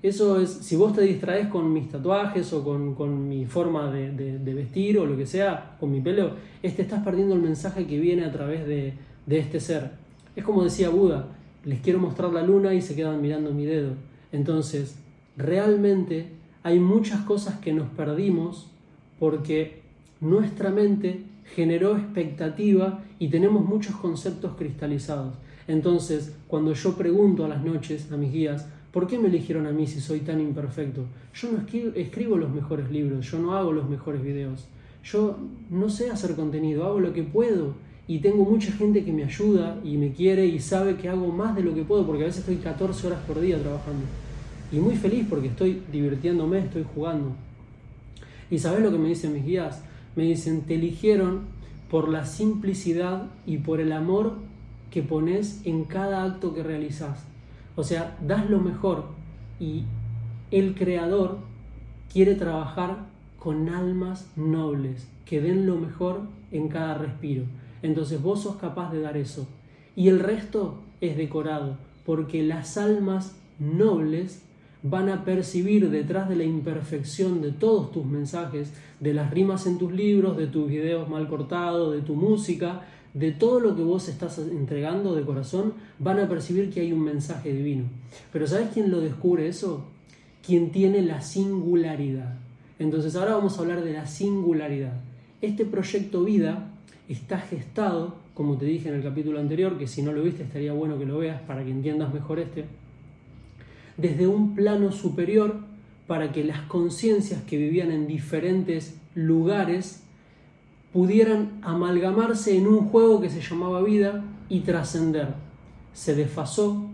Eso 0.04 0.40
es, 0.40 0.50
si 0.50 0.76
vos 0.76 0.94
te 0.94 1.00
distraes 1.00 1.48
con 1.48 1.72
mis 1.72 1.88
tatuajes 1.88 2.52
o 2.52 2.62
con, 2.62 3.28
mi 3.28 3.44
forma 3.44 3.90
de, 3.90 4.54
vestir 4.54 5.00
o 5.00 5.04
lo 5.04 5.16
que 5.16 5.26
sea, 5.26 5.76
con 5.80 5.90
mi 5.90 6.00
pelo, 6.00 6.30
este 6.62 6.82
estás 6.82 7.02
perdiendo 7.02 7.34
el 7.34 7.42
mensaje 7.42 7.88
que 7.88 7.98
viene 7.98 8.24
a 8.24 8.30
través 8.30 8.68
de, 8.68 8.92
de 9.26 9.38
este 9.40 9.58
ser. 9.58 9.90
Es 10.36 10.44
como 10.44 10.62
decía 10.62 10.90
Buda, 10.90 11.26
les 11.64 11.80
quiero 11.80 11.98
mostrar 11.98 12.32
la 12.32 12.42
luna 12.42 12.72
y 12.72 12.82
se 12.82 12.94
quedan 12.94 13.20
mirando 13.20 13.50
mi 13.50 13.64
dedo. 13.64 13.94
Entonces, 14.30 14.94
realmente 15.36 16.35
hay 16.66 16.80
muchas 16.80 17.20
cosas 17.20 17.60
que 17.60 17.72
nos 17.72 17.88
perdimos 17.90 18.66
porque 19.20 19.82
nuestra 20.20 20.70
mente 20.70 21.20
generó 21.54 21.96
expectativa 21.96 23.04
y 23.20 23.28
tenemos 23.28 23.64
muchos 23.64 23.94
conceptos 23.94 24.56
cristalizados. 24.58 25.34
Entonces, 25.68 26.34
cuando 26.48 26.72
yo 26.72 26.96
pregunto 26.96 27.44
a 27.44 27.48
las 27.48 27.62
noches 27.62 28.10
a 28.10 28.16
mis 28.16 28.32
guías, 28.32 28.66
¿por 28.90 29.06
qué 29.06 29.16
me 29.16 29.28
eligieron 29.28 29.68
a 29.68 29.70
mí 29.70 29.86
si 29.86 30.00
soy 30.00 30.22
tan 30.22 30.40
imperfecto? 30.40 31.02
Yo 31.34 31.52
no 31.52 31.58
escribo, 31.94 32.36
los 32.36 32.50
mejores 32.50 32.90
libros, 32.90 33.30
yo 33.30 33.38
no 33.38 33.56
hago 33.56 33.70
los 33.70 33.88
mejores 33.88 34.20
videos, 34.20 34.66
yo 35.04 35.38
no 35.70 35.88
sé 35.88 36.10
hacer 36.10 36.34
contenido, 36.34 36.84
hago 36.84 36.98
lo 36.98 37.12
que 37.12 37.22
puedo 37.22 37.74
y 38.08 38.18
tengo 38.18 38.44
mucha 38.44 38.72
gente 38.72 39.04
que 39.04 39.12
me 39.12 39.22
ayuda 39.22 39.78
y 39.84 39.98
me 39.98 40.10
quiere 40.10 40.44
y 40.46 40.58
sabe 40.58 40.96
que 40.96 41.08
hago 41.08 41.28
más 41.28 41.54
de 41.54 41.62
lo 41.62 41.76
que 41.76 41.84
puedo 41.84 42.04
porque 42.04 42.24
a 42.24 42.26
veces 42.26 42.40
estoy 42.40 42.56
14 42.56 43.06
horas 43.06 43.20
por 43.24 43.40
día 43.40 43.56
trabajando 43.56 44.02
y 44.72 44.78
muy 44.78 44.96
feliz 44.96 45.26
porque 45.28 45.48
estoy 45.48 45.82
divirtiéndome, 45.92 46.58
estoy 46.58 46.84
jugando. 46.94 47.34
¿Y 48.50 48.58
sabes 48.58 48.82
lo 48.82 48.90
que 48.90 48.98
me 48.98 49.08
dicen 49.08 49.32
mis 49.32 49.44
guías? 49.44 49.82
me 50.16 50.24
dicen, 50.24 50.62
te 50.62 50.74
eligieron 50.74 51.42
por 51.90 52.08
la 52.08 52.24
simplicidad 52.24 53.26
y 53.46 53.58
por 53.58 53.80
el 53.80 53.92
amor 53.92 54.38
que 54.90 55.02
pones 55.02 55.60
en 55.64 55.84
cada 55.84 56.24
acto 56.24 56.54
que 56.54 56.62
realizas. 56.62 57.22
O 57.76 57.84
sea, 57.84 58.16
das 58.26 58.48
lo 58.50 58.58
mejor 58.58 59.04
y 59.60 59.84
el 60.50 60.74
creador 60.74 61.38
quiere 62.10 62.34
trabajar 62.34 63.06
con 63.38 63.68
almas 63.68 64.30
nobles 64.36 65.06
que 65.26 65.40
den 65.40 65.66
lo 65.66 65.76
mejor 65.76 66.22
en 66.50 66.68
cada 66.68 66.94
respiro. 66.94 67.44
Entonces 67.82 68.20
vos 68.20 68.42
sos 68.42 68.56
capaz 68.56 68.90
de 68.92 69.02
dar 69.02 69.18
eso. 69.18 69.46
Y 69.94 70.08
el 70.08 70.18
resto 70.18 70.78
es 71.02 71.16
decorado, 71.16 71.76
porque 72.06 72.42
las 72.42 72.78
almas 72.78 73.36
nobles 73.58 74.42
van 74.88 75.08
a 75.08 75.24
percibir 75.24 75.90
detrás 75.90 76.28
de 76.28 76.36
la 76.36 76.44
imperfección 76.44 77.42
de 77.42 77.50
todos 77.50 77.90
tus 77.90 78.04
mensajes, 78.04 78.72
de 79.00 79.14
las 79.14 79.30
rimas 79.30 79.66
en 79.66 79.78
tus 79.78 79.92
libros, 79.92 80.36
de 80.36 80.46
tus 80.46 80.68
videos 80.68 81.08
mal 81.08 81.28
cortados, 81.28 81.92
de 81.92 82.02
tu 82.02 82.14
música, 82.14 82.82
de 83.12 83.32
todo 83.32 83.60
lo 83.60 83.74
que 83.74 83.82
vos 83.82 84.08
estás 84.08 84.38
entregando 84.38 85.14
de 85.14 85.24
corazón, 85.24 85.74
van 85.98 86.20
a 86.20 86.28
percibir 86.28 86.70
que 86.70 86.80
hay 86.80 86.92
un 86.92 87.02
mensaje 87.02 87.52
divino. 87.52 87.84
Pero 88.32 88.46
¿sabes 88.46 88.68
quién 88.72 88.90
lo 88.90 89.00
descubre 89.00 89.48
eso? 89.48 89.86
Quien 90.44 90.70
tiene 90.70 91.02
la 91.02 91.20
singularidad. 91.20 92.38
Entonces 92.78 93.16
ahora 93.16 93.34
vamos 93.34 93.58
a 93.58 93.62
hablar 93.62 93.82
de 93.82 93.92
la 93.92 94.06
singularidad. 94.06 95.00
Este 95.40 95.64
proyecto 95.64 96.24
vida 96.24 96.70
está 97.08 97.38
gestado, 97.38 98.16
como 98.34 98.56
te 98.56 98.66
dije 98.66 98.88
en 98.88 98.96
el 98.96 99.02
capítulo 99.02 99.40
anterior, 99.40 99.78
que 99.78 99.86
si 99.86 100.02
no 100.02 100.12
lo 100.12 100.22
viste 100.22 100.42
estaría 100.42 100.72
bueno 100.72 100.98
que 100.98 101.06
lo 101.06 101.18
veas 101.18 101.40
para 101.42 101.64
que 101.64 101.70
entiendas 101.70 102.12
mejor 102.12 102.38
este 102.38 102.66
desde 103.96 104.26
un 104.26 104.54
plano 104.54 104.92
superior 104.92 105.60
para 106.06 106.32
que 106.32 106.44
las 106.44 106.60
conciencias 106.62 107.42
que 107.42 107.56
vivían 107.56 107.90
en 107.90 108.06
diferentes 108.06 108.96
lugares 109.14 110.02
pudieran 110.92 111.58
amalgamarse 111.62 112.56
en 112.56 112.66
un 112.66 112.88
juego 112.88 113.20
que 113.20 113.30
se 113.30 113.40
llamaba 113.40 113.82
vida 113.82 114.24
y 114.48 114.60
trascender. 114.60 115.34
Se 115.92 116.14
desfasó, 116.14 116.86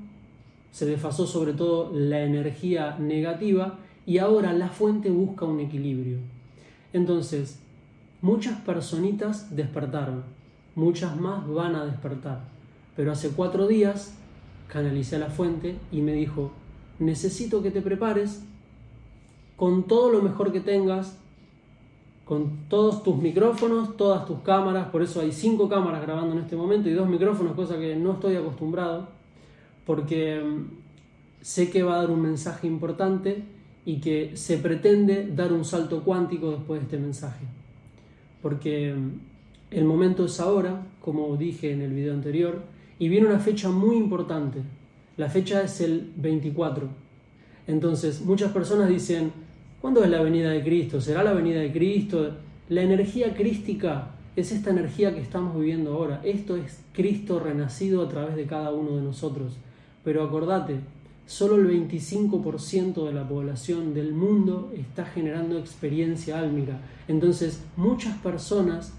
se 0.71 0.87
desfasó 0.87 1.26
sobre 1.26 1.52
todo 1.52 1.92
la 1.92 2.23
energía 2.23 2.97
negativa 2.99 3.78
y 4.06 4.18
ahora 4.18 4.52
la 4.52 4.68
fuente 4.68 5.11
busca 5.11 5.44
un 5.44 5.61
equilibrio. 5.61 6.18
Entonces, 6.92 7.59
muchas 8.23 8.61
personitas 8.61 9.54
despertaron, 9.54 10.25
muchas 10.75 11.16
más 11.21 11.47
van 11.49 11.75
a 11.75 11.85
despertar, 11.85 12.40
pero 12.97 13.12
hace 13.12 13.30
cuatro 13.30 13.66
días 13.66 14.14
canalicé 14.68 15.16
a 15.16 15.21
la 15.21 15.30
fuente 15.30 15.76
y 15.90 16.00
me 16.00 16.12
dijo, 16.12 16.52
necesito 16.99 17.62
que 17.62 17.70
te 17.70 17.80
prepares 17.80 18.42
con 19.56 19.84
todo 19.84 20.11
lo 20.11 20.22
mejor 20.22 20.52
que 20.52 20.61
tengas, 20.61 21.18
con 22.25 22.66
todos 22.68 23.02
tus 23.02 23.16
micrófonos, 23.16 23.96
todas 23.96 24.26
tus 24.26 24.40
cámaras, 24.40 24.88
por 24.88 25.02
eso 25.02 25.20
hay 25.20 25.32
cinco 25.32 25.68
cámaras 25.68 26.02
grabando 26.02 26.32
en 26.34 26.42
este 26.42 26.56
momento 26.56 26.88
y 26.88 26.92
dos 26.94 27.08
micrófonos, 27.08 27.54
cosa 27.54 27.78
que 27.78 27.94
no 27.96 28.12
estoy 28.12 28.37
acostumbrado, 28.37 29.08
porque 29.84 30.40
mm, 30.40 31.42
sé 31.42 31.70
que 31.70 31.82
va 31.82 31.94
a 31.94 31.99
dar 31.99 32.11
un 32.11 32.22
mensaje 32.22 32.66
importante 32.66 33.44
y 33.84 34.00
que 34.00 34.37
se 34.37 34.58
pretende 34.58 35.28
dar 35.34 35.52
un 35.52 35.64
salto 35.64 36.02
cuántico 36.02 36.52
después 36.52 36.80
de 36.80 36.84
este 36.84 36.99
mensaje. 36.99 37.44
Porque 38.40 38.94
mm, 38.94 39.11
el 39.72 39.84
momento 39.84 40.25
es 40.25 40.40
ahora, 40.40 40.87
como 41.00 41.37
dije 41.37 41.72
en 41.72 41.82
el 41.82 41.92
video 41.92 42.14
anterior, 42.14 42.62
y 42.99 43.08
viene 43.08 43.26
una 43.26 43.40
fecha 43.40 43.68
muy 43.68 43.96
importante. 43.96 44.61
La 45.16 45.28
fecha 45.28 45.62
es 45.62 45.81
el 45.81 46.12
24. 46.16 46.88
Entonces, 47.66 48.23
muchas 48.23 48.52
personas 48.52 48.88
dicen, 48.88 49.33
¿Cuándo 49.83 50.04
es 50.04 50.11
la 50.11 50.23
venida 50.23 50.50
de 50.50 50.62
Cristo? 50.62 51.00
¿Será 51.00 51.25
la 51.25 51.33
venida 51.33 51.59
de 51.59 51.73
Cristo? 51.73 52.31
La 52.69 52.83
energía 52.83 53.35
crística 53.35 54.12
es 54.37 54.52
esta 54.52 54.71
energía 54.71 55.12
que 55.12 55.21
estamos 55.21 55.57
viviendo 55.59 55.95
ahora. 55.95 56.21
Esto 56.23 56.54
es 56.54 56.85
Cristo 56.92 57.40
renacido 57.40 58.00
a 58.00 58.09
través 58.09 58.37
de 58.37 58.47
cada 58.47 58.71
uno 58.71 58.95
de 58.95 59.02
nosotros. 59.02 59.57
Pero 60.04 60.23
acordate, 60.23 60.76
solo 61.26 61.57
el 61.57 61.69
25% 61.69 63.04
de 63.04 63.12
la 63.12 63.28
población 63.28 63.92
del 63.92 64.12
mundo 64.12 64.73
está 64.73 65.04
generando 65.04 65.59
experiencia 65.59 66.38
álmica. 66.38 66.78
Entonces, 67.09 67.61
muchas 67.76 68.16
personas 68.19 68.95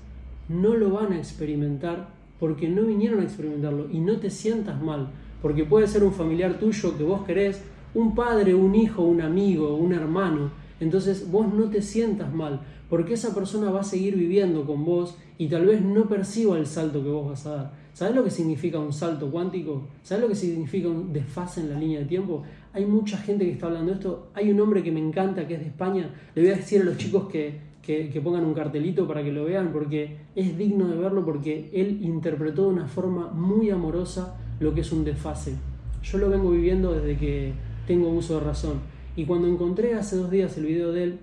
no 0.49 0.75
lo 0.75 0.89
van 0.89 1.13
a 1.13 1.17
experimentar 1.17 2.09
porque 2.41 2.67
no 2.67 2.81
vinieron 2.81 3.21
a 3.21 3.23
experimentarlo. 3.23 3.89
Y 3.89 4.01
no 4.01 4.17
te 4.17 4.29
sientas 4.29 4.81
mal, 4.81 5.11
porque 5.43 5.63
puede 5.63 5.85
ser 5.85 6.03
un 6.03 6.13
familiar 6.13 6.57
tuyo 6.57 6.97
que 6.97 7.03
vos 7.03 7.23
querés, 7.23 7.61
un 7.93 8.15
padre, 8.15 8.55
un 8.55 8.73
hijo, 8.73 9.03
un 9.03 9.21
amigo, 9.21 9.75
un 9.75 9.93
hermano 9.93 10.63
entonces 10.83 11.31
vos 11.31 11.51
no 11.53 11.69
te 11.69 11.81
sientas 11.81 12.33
mal, 12.33 12.61
porque 12.89 13.13
esa 13.13 13.33
persona 13.33 13.71
va 13.71 13.79
a 13.79 13.85
seguir 13.85 14.17
viviendo 14.17 14.65
con 14.65 14.83
vos 14.83 15.17
y 15.37 15.47
tal 15.47 15.65
vez 15.65 15.81
no 15.81 16.09
perciba 16.09 16.57
el 16.57 16.65
salto 16.65 17.01
que 17.01 17.09
vos 17.09 17.29
vas 17.29 17.45
a 17.45 17.55
dar. 17.55 17.71
¿Sabes 17.93 18.15
lo 18.15 18.23
que 18.23 18.29
significa 18.29 18.79
un 18.79 18.91
salto 18.91 19.31
cuántico? 19.31 19.83
¿Sabes 20.01 20.23
lo 20.23 20.29
que 20.29 20.35
significa 20.35 20.89
un 20.89 21.13
desfase 21.13 21.61
en 21.61 21.69
la 21.69 21.79
línea 21.79 21.99
de 21.99 22.05
tiempo? 22.05 22.43
Hay 22.73 22.85
mucha 22.85 23.17
gente 23.17 23.45
que 23.45 23.51
está 23.51 23.67
hablando 23.67 23.91
de 23.91 23.97
esto. 23.97 24.27
Hay 24.33 24.51
un 24.51 24.59
hombre 24.59 24.83
que 24.83 24.91
me 24.91 24.99
encanta, 24.99 25.47
que 25.47 25.53
es 25.53 25.59
de 25.61 25.67
España. 25.67 26.09
Le 26.35 26.41
voy 26.41 26.51
a 26.51 26.55
decir 26.55 26.81
a 26.81 26.85
los 26.85 26.97
chicos 26.97 27.29
que, 27.29 27.59
que, 27.81 28.19
pongan 28.21 28.43
un 28.43 28.53
cartelito 28.53 29.07
para 29.07 29.23
que 29.23 29.31
lo 29.31 29.45
vean, 29.45 29.71
porque 29.71 30.17
es 30.35 30.57
digno 30.57 30.87
de 30.87 30.97
verlo, 30.97 31.23
porque 31.23 31.69
él 31.71 31.99
interpretó 32.01 32.63
de 32.63 32.69
una 32.69 32.87
forma 32.87 33.31
muy 33.31 33.69
amorosa 33.69 34.37
lo 34.59 34.73
que 34.73 34.81
es 34.81 34.91
un 34.91 35.03
desfase. 35.03 35.55
Yo 36.03 36.17
lo 36.17 36.29
vengo 36.29 36.51
viviendo 36.51 36.93
desde 36.93 37.17
que 37.17 37.53
tengo 37.87 38.09
uso 38.09 38.35
de 38.35 38.45
razón. 38.45 38.81
Y 39.15 39.25
cuando 39.25 39.47
encontré 39.47 39.93
hace 39.93 40.15
dos 40.15 40.31
días 40.31 40.57
el 40.57 40.65
video 40.65 40.91
de 40.91 41.03
él, 41.03 41.19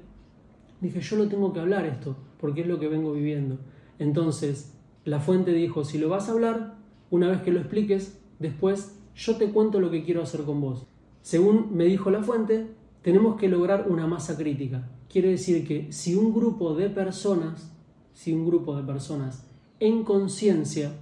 dije, 0.80 1.00
yo 1.00 1.16
lo 1.16 1.28
tengo 1.28 1.52
que 1.52 1.60
hablar 1.60 1.84
esto, 1.86 2.16
porque 2.38 2.62
es 2.62 2.66
lo 2.66 2.78
que 2.78 2.88
vengo 2.88 3.12
viviendo. 3.12 3.58
Entonces, 3.98 4.72
la 5.04 5.20
fuente 5.20 5.52
dijo, 5.52 5.84
si 5.84 5.98
lo 5.98 6.08
vas 6.08 6.28
a 6.28 6.32
hablar, 6.32 6.76
una 7.10 7.28
vez 7.28 7.42
que 7.42 7.52
lo 7.52 7.60
expliques, 7.60 8.18
después 8.38 8.96
yo 9.14 9.36
te 9.36 9.50
cuento 9.50 9.80
lo 9.80 9.90
que 9.90 10.04
quiero 10.04 10.22
hacer 10.22 10.42
con 10.42 10.60
vos. 10.60 10.86
Según 11.22 11.76
me 11.76 11.84
dijo 11.84 12.10
la 12.10 12.22
fuente, 12.22 12.66
tenemos 13.02 13.36
que 13.36 13.48
lograr 13.48 13.86
una 13.88 14.06
masa 14.06 14.36
crítica. 14.36 14.88
Quiere 15.08 15.30
decir 15.30 15.66
que 15.66 15.92
si 15.92 16.14
un 16.14 16.32
grupo 16.32 16.74
de 16.74 16.88
personas, 16.88 17.72
si 18.14 18.32
un 18.32 18.46
grupo 18.46 18.76
de 18.76 18.84
personas 18.84 19.44
en 19.80 20.04
conciencia 20.04 20.92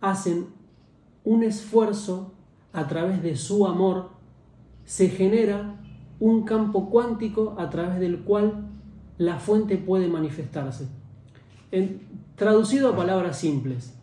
hacen 0.00 0.46
un 1.24 1.42
esfuerzo 1.42 2.32
a 2.72 2.88
través 2.88 3.22
de 3.22 3.36
su 3.36 3.66
amor 3.66 4.10
se 4.84 5.08
genera 5.08 5.76
un 6.18 6.44
campo 6.44 6.90
cuántico 6.90 7.56
a 7.58 7.70
través 7.70 7.98
del 8.00 8.20
cual 8.20 8.68
la 9.18 9.38
fuente 9.38 9.76
puede 9.76 10.08
manifestarse. 10.08 10.88
traducido 12.36 12.90
a 12.90 12.96
palabras 12.96 13.38
simples, 13.38 13.94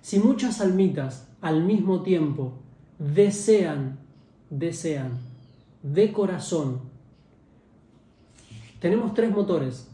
si 0.00 0.18
muchas 0.18 0.60
almitas 0.60 1.28
al 1.40 1.62
mismo 1.62 2.02
tiempo 2.02 2.54
desean, 2.98 3.98
desean, 4.50 5.18
de 5.82 6.12
corazón, 6.12 6.80
tenemos 8.80 9.14
tres 9.14 9.30
motores, 9.30 9.88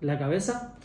la 0.00 0.18
cabeza, 0.18 0.76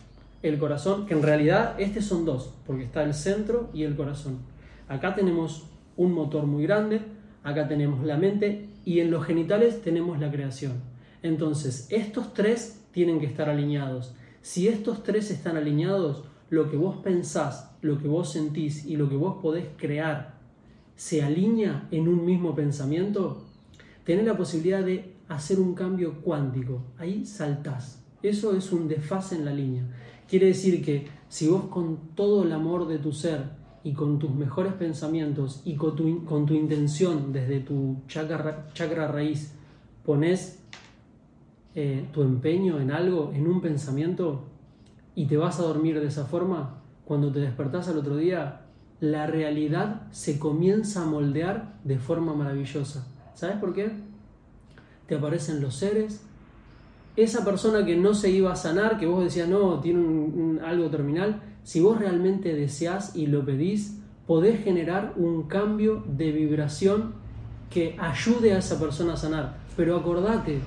el 0.41 0.57
corazón, 0.59 1.05
que 1.05 1.13
en 1.13 1.23
realidad 1.23 1.79
estos 1.79 2.05
son 2.05 2.25
dos, 2.25 2.53
porque 2.65 2.83
está 2.83 3.03
el 3.03 3.13
centro 3.13 3.69
y 3.73 3.83
el 3.83 3.95
corazón. 3.95 4.39
Acá 4.87 5.15
tenemos 5.15 5.67
un 5.95 6.13
motor 6.13 6.45
muy 6.45 6.63
grande, 6.63 7.01
acá 7.43 7.67
tenemos 7.67 8.05
la 8.05 8.17
mente 8.17 8.69
y 8.85 8.99
en 8.99 9.11
los 9.11 9.25
genitales 9.25 9.81
tenemos 9.81 10.19
la 10.19 10.31
creación. 10.31 10.73
Entonces, 11.23 11.87
estos 11.89 12.33
tres 12.33 12.85
tienen 12.91 13.19
que 13.19 13.25
estar 13.25 13.49
alineados. 13.49 14.13
Si 14.41 14.67
estos 14.67 15.03
tres 15.03 15.29
están 15.31 15.57
alineados, 15.57 16.23
lo 16.49 16.69
que 16.69 16.77
vos 16.77 16.97
pensás, 16.97 17.75
lo 17.81 17.99
que 17.99 18.07
vos 18.07 18.31
sentís 18.31 18.85
y 18.85 18.95
lo 18.95 19.09
que 19.09 19.15
vos 19.15 19.41
podés 19.41 19.65
crear 19.75 20.37
se 20.95 21.21
alinea 21.21 21.87
en 21.91 22.07
un 22.07 22.25
mismo 22.25 22.55
pensamiento, 22.55 23.45
tenés 24.03 24.25
la 24.25 24.37
posibilidad 24.37 24.83
de 24.83 25.13
hacer 25.27 25.59
un 25.59 25.75
cambio 25.75 26.21
cuántico. 26.21 26.81
Ahí 26.97 27.25
saltás. 27.25 28.03
Eso 28.23 28.55
es 28.55 28.71
un 28.71 28.87
desfase 28.87 29.35
en 29.35 29.45
la 29.45 29.53
línea. 29.53 29.83
Quiere 30.27 30.47
decir 30.47 30.83
que 30.83 31.07
si 31.29 31.47
vos 31.47 31.65
con 31.65 32.15
todo 32.15 32.43
el 32.43 32.51
amor 32.51 32.87
de 32.87 32.97
tu 32.97 33.11
ser 33.11 33.56
y 33.87 33.93
con 33.93 34.19
tus 34.19 34.31
mejores 34.31 34.73
pensamientos 34.73 35.61
y 35.63 35.77
con 35.77 35.95
tu, 35.95 36.25
con 36.25 36.45
tu 36.45 36.53
intención 36.53 37.31
desde 37.31 37.61
tu 37.61 38.01
chakra, 38.09 38.67
chakra 38.73 39.07
raíz 39.07 39.53
pones 40.03 40.61
eh, 41.73 42.05
tu 42.11 42.21
empeño 42.21 42.81
en 42.81 42.91
algo, 42.91 43.31
en 43.33 43.47
un 43.47 43.61
pensamiento, 43.61 44.43
y 45.15 45.25
te 45.25 45.37
vas 45.37 45.61
a 45.61 45.63
dormir 45.63 46.01
de 46.01 46.07
esa 46.07 46.25
forma, 46.25 46.81
cuando 47.05 47.31
te 47.31 47.39
despertás 47.39 47.87
al 47.87 47.97
otro 47.97 48.17
día, 48.17 48.65
la 48.99 49.25
realidad 49.25 50.01
se 50.11 50.37
comienza 50.37 51.03
a 51.03 51.05
moldear 51.05 51.79
de 51.85 51.97
forma 51.97 52.33
maravillosa. 52.33 53.07
¿Sabes 53.35 53.55
por 53.55 53.73
qué? 53.73 53.89
Te 55.07 55.15
aparecen 55.15 55.61
los 55.61 55.75
seres. 55.75 56.25
Esa 57.15 57.45
persona 57.45 57.85
que 57.85 57.95
no 57.95 58.13
se 58.13 58.31
iba 58.31 58.51
a 58.51 58.57
sanar, 58.57 58.99
que 58.99 59.05
vos 59.05 59.23
decías, 59.23 59.47
no, 59.47 59.79
tiene 59.79 60.59
algo 60.59 60.89
terminal, 60.89 61.41
si 61.67 61.81
vos 61.81 61.99
realmente 61.99 62.55
deseás 62.55 63.13
y 63.13 63.27
lo 63.27 63.43
pedís, 63.43 63.97
podés 64.25 64.63
generar 64.63 65.15
un 65.17 65.49
cambio 65.49 66.01
de 66.07 66.31
vibración 66.31 67.15
que 67.69 67.97
ayude 67.99 68.53
a 68.53 68.59
esa 68.59 68.79
persona 68.79 69.15
a 69.15 69.17
sanar. 69.17 69.57
Pero 69.75 69.97
acordate, 69.97 70.59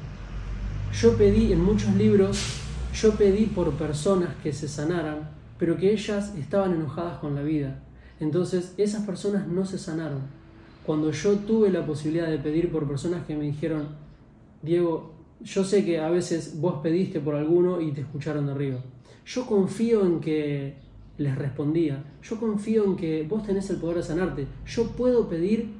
yo 0.93 1.17
pedí 1.17 1.55
en 1.55 1.65
muchos 1.65 1.95
libros, 1.95 2.61
yo 2.93 3.13
pedí 3.13 3.47
por 3.47 3.73
personas 3.79 4.37
que 4.43 4.53
se 4.53 4.69
sanaran, 4.69 5.31
pero 5.59 5.79
que 5.79 5.91
ellas 5.91 6.35
estaban 6.37 6.75
enojadas 6.75 7.17
con 7.17 7.35
la 7.35 7.41
vida. 7.41 7.83
Entonces 8.21 8.75
esas 8.77 9.07
personas 9.07 9.49
no 9.49 9.65
se 9.65 9.79
sanaron. 9.79 10.21
Cuando 10.85 11.13
yo 11.13 11.37
tuve 11.37 11.71
la 11.71 11.87
posibilidad 11.87 12.29
de 12.29 12.37
pedir 12.37 12.71
por 12.71 12.87
personas 12.87 13.25
que 13.25 13.35
me 13.35 13.45
dijeron, 13.45 13.89
Diego, 14.61 15.15
yo 15.41 15.65
sé 15.65 15.83
que 15.83 15.99
a 15.99 16.11
veces 16.11 16.61
vos 16.61 16.81
pediste 16.83 17.21
por 17.21 17.37
alguno 17.37 17.81
y 17.81 17.93
te 17.93 18.03
escucharon 18.03 18.45
de 18.45 18.53
arriba. 18.53 18.81
Yo 19.25 19.47
confío 19.47 20.05
en 20.05 20.21
que 20.21 20.90
les 21.21 21.37
respondía, 21.37 22.03
yo 22.23 22.41
confío 22.41 22.83
en 22.85 22.97
que 22.97 23.27
vos 23.29 23.43
tenés 23.43 23.69
el 23.69 23.77
poder 23.77 23.99
de 23.99 24.03
sanarte, 24.03 24.47
yo 24.65 24.87
puedo 24.93 25.29
pedir 25.29 25.71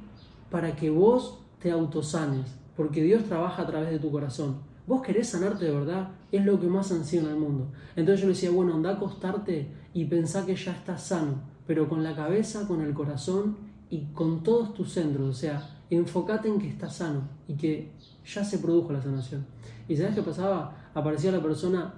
para 0.51 0.75
que 0.75 0.91
vos 0.91 1.39
te 1.59 1.71
autosanes, 1.71 2.45
porque 2.75 3.01
Dios 3.01 3.23
trabaja 3.23 3.63
a 3.63 3.65
través 3.65 3.89
de 3.89 3.97
tu 3.97 4.11
corazón. 4.11 4.57
Vos 4.85 5.01
querés 5.01 5.29
sanarte 5.29 5.65
de 5.65 5.71
verdad, 5.71 6.09
es 6.31 6.45
lo 6.45 6.59
que 6.59 6.67
más 6.67 6.91
ansía 6.91 7.21
en 7.21 7.27
el 7.27 7.37
mundo. 7.37 7.71
Entonces 7.95 8.21
yo 8.21 8.27
le 8.27 8.33
decía, 8.33 8.51
bueno, 8.51 8.75
anda 8.75 8.91
a 8.91 8.93
acostarte 8.93 9.67
y 9.95 10.05
pensá 10.05 10.45
que 10.45 10.55
ya 10.55 10.73
estás 10.73 11.01
sano, 11.07 11.41
pero 11.65 11.89
con 11.89 12.03
la 12.03 12.15
cabeza, 12.15 12.67
con 12.67 12.81
el 12.81 12.93
corazón 12.93 13.57
y 13.89 14.11
con 14.13 14.43
todos 14.43 14.75
tus 14.75 14.91
centros, 14.91 15.27
o 15.27 15.33
sea, 15.33 15.81
enfócate 15.89 16.49
en 16.49 16.59
que 16.59 16.69
estás 16.69 16.97
sano 16.97 17.23
y 17.47 17.55
que 17.55 17.93
ya 18.23 18.43
se 18.43 18.59
produjo 18.59 18.93
la 18.93 19.01
sanación. 19.01 19.43
¿Y 19.87 19.97
sabes 19.97 20.13
qué 20.13 20.21
pasaba? 20.21 20.91
Aparecía 20.93 21.31
la 21.31 21.41
persona 21.41 21.95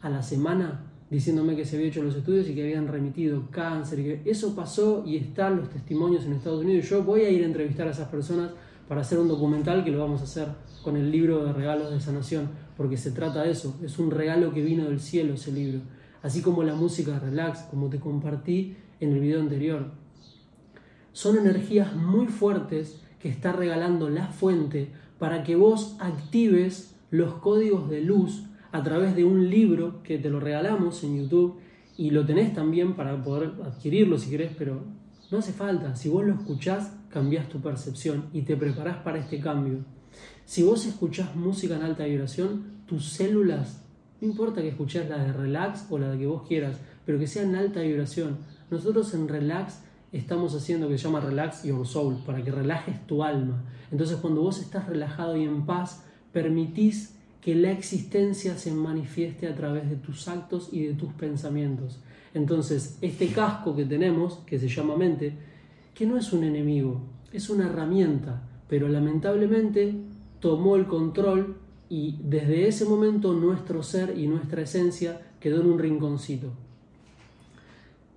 a 0.00 0.08
la 0.08 0.22
semana 0.22 0.87
diciéndome 1.10 1.56
que 1.56 1.64
se 1.64 1.76
había 1.76 1.88
hecho 1.88 2.02
los 2.02 2.14
estudios 2.14 2.48
y 2.48 2.54
que 2.54 2.62
habían 2.62 2.86
remitido 2.86 3.44
cáncer. 3.50 3.98
Que 3.98 4.30
eso 4.30 4.54
pasó 4.54 5.04
y 5.06 5.16
están 5.16 5.56
los 5.56 5.70
testimonios 5.70 6.24
en 6.24 6.34
Estados 6.34 6.62
Unidos. 6.62 6.88
Yo 6.88 7.02
voy 7.02 7.22
a 7.22 7.30
ir 7.30 7.42
a 7.42 7.46
entrevistar 7.46 7.88
a 7.88 7.92
esas 7.92 8.08
personas 8.08 8.50
para 8.88 9.02
hacer 9.02 9.18
un 9.18 9.28
documental 9.28 9.84
que 9.84 9.90
lo 9.90 10.00
vamos 10.00 10.20
a 10.20 10.24
hacer 10.24 10.48
con 10.82 10.96
el 10.96 11.10
libro 11.10 11.44
de 11.44 11.52
regalos 11.52 11.90
de 11.90 12.00
sanación, 12.00 12.48
porque 12.76 12.96
se 12.96 13.10
trata 13.10 13.42
de 13.42 13.50
eso. 13.50 13.76
Es 13.84 13.98
un 13.98 14.10
regalo 14.10 14.52
que 14.52 14.62
vino 14.62 14.84
del 14.84 15.00
cielo 15.00 15.34
ese 15.34 15.52
libro. 15.52 15.80
así 16.20 16.42
como 16.42 16.64
la 16.64 16.74
música 16.74 17.18
relax, 17.20 17.60
como 17.70 17.88
te 17.88 18.00
compartí 18.00 18.76
en 18.98 19.12
el 19.12 19.20
video 19.20 19.40
anterior. 19.40 19.92
Son 21.12 21.38
energías 21.38 21.94
muy 21.94 22.26
fuertes 22.26 23.00
que 23.20 23.28
está 23.28 23.52
regalando 23.52 24.08
la 24.10 24.26
fuente 24.28 24.90
para 25.18 25.44
que 25.44 25.56
vos 25.56 25.96
actives 26.00 26.94
los 27.10 27.34
códigos 27.34 27.88
de 27.88 28.02
luz 28.02 28.44
a 28.78 28.82
través 28.84 29.16
de 29.16 29.24
un 29.24 29.50
libro 29.50 30.04
que 30.04 30.18
te 30.18 30.30
lo 30.30 30.38
regalamos 30.38 31.02
en 31.02 31.18
YouTube 31.18 31.58
y 31.96 32.10
lo 32.10 32.24
tenés 32.24 32.54
también 32.54 32.94
para 32.94 33.20
poder 33.24 33.50
adquirirlo 33.64 34.18
si 34.18 34.30
querés, 34.30 34.52
pero 34.56 34.84
no 35.32 35.38
hace 35.38 35.52
falta. 35.52 35.96
Si 35.96 36.08
vos 36.08 36.24
lo 36.24 36.34
escuchás, 36.34 36.94
cambias 37.10 37.48
tu 37.48 37.60
percepción 37.60 38.26
y 38.32 38.42
te 38.42 38.56
preparás 38.56 38.98
para 38.98 39.18
este 39.18 39.40
cambio. 39.40 39.78
Si 40.44 40.62
vos 40.62 40.86
escuchás 40.86 41.34
música 41.34 41.74
en 41.74 41.82
alta 41.82 42.04
vibración, 42.04 42.82
tus 42.86 43.08
células, 43.08 43.84
no 44.20 44.28
importa 44.28 44.62
que 44.62 44.68
escuches 44.68 45.08
la 45.08 45.18
de 45.18 45.32
relax 45.32 45.86
o 45.90 45.98
la 45.98 46.16
que 46.16 46.28
vos 46.28 46.46
quieras, 46.46 46.78
pero 47.04 47.18
que 47.18 47.26
sea 47.26 47.42
en 47.42 47.56
alta 47.56 47.80
vibración. 47.80 48.36
Nosotros 48.70 49.12
en 49.14 49.26
relax 49.26 49.80
estamos 50.12 50.54
haciendo 50.54 50.88
que 50.88 50.98
se 50.98 51.04
llama 51.04 51.18
relax 51.18 51.64
your 51.64 51.84
soul, 51.84 52.14
para 52.24 52.44
que 52.44 52.52
relajes 52.52 53.04
tu 53.08 53.24
alma. 53.24 53.64
Entonces 53.90 54.18
cuando 54.18 54.42
vos 54.42 54.60
estás 54.60 54.86
relajado 54.86 55.36
y 55.36 55.42
en 55.42 55.66
paz, 55.66 56.04
permitís 56.32 57.17
que 57.40 57.54
la 57.54 57.70
existencia 57.70 58.56
se 58.56 58.72
manifieste 58.72 59.46
a 59.46 59.54
través 59.54 59.88
de 59.88 59.96
tus 59.96 60.28
actos 60.28 60.70
y 60.72 60.84
de 60.84 60.94
tus 60.94 61.12
pensamientos. 61.12 62.00
Entonces, 62.34 62.98
este 63.00 63.28
casco 63.28 63.74
que 63.74 63.84
tenemos, 63.84 64.40
que 64.46 64.58
se 64.58 64.68
llama 64.68 64.96
mente, 64.96 65.34
que 65.94 66.06
no 66.06 66.16
es 66.16 66.32
un 66.32 66.44
enemigo, 66.44 67.00
es 67.32 67.48
una 67.50 67.66
herramienta, 67.66 68.42
pero 68.68 68.88
lamentablemente 68.88 69.94
tomó 70.40 70.76
el 70.76 70.86
control 70.86 71.56
y 71.88 72.16
desde 72.22 72.68
ese 72.68 72.84
momento 72.84 73.32
nuestro 73.32 73.82
ser 73.82 74.18
y 74.18 74.26
nuestra 74.26 74.62
esencia 74.62 75.20
quedó 75.40 75.60
en 75.60 75.68
un 75.68 75.78
rinconcito. 75.78 76.52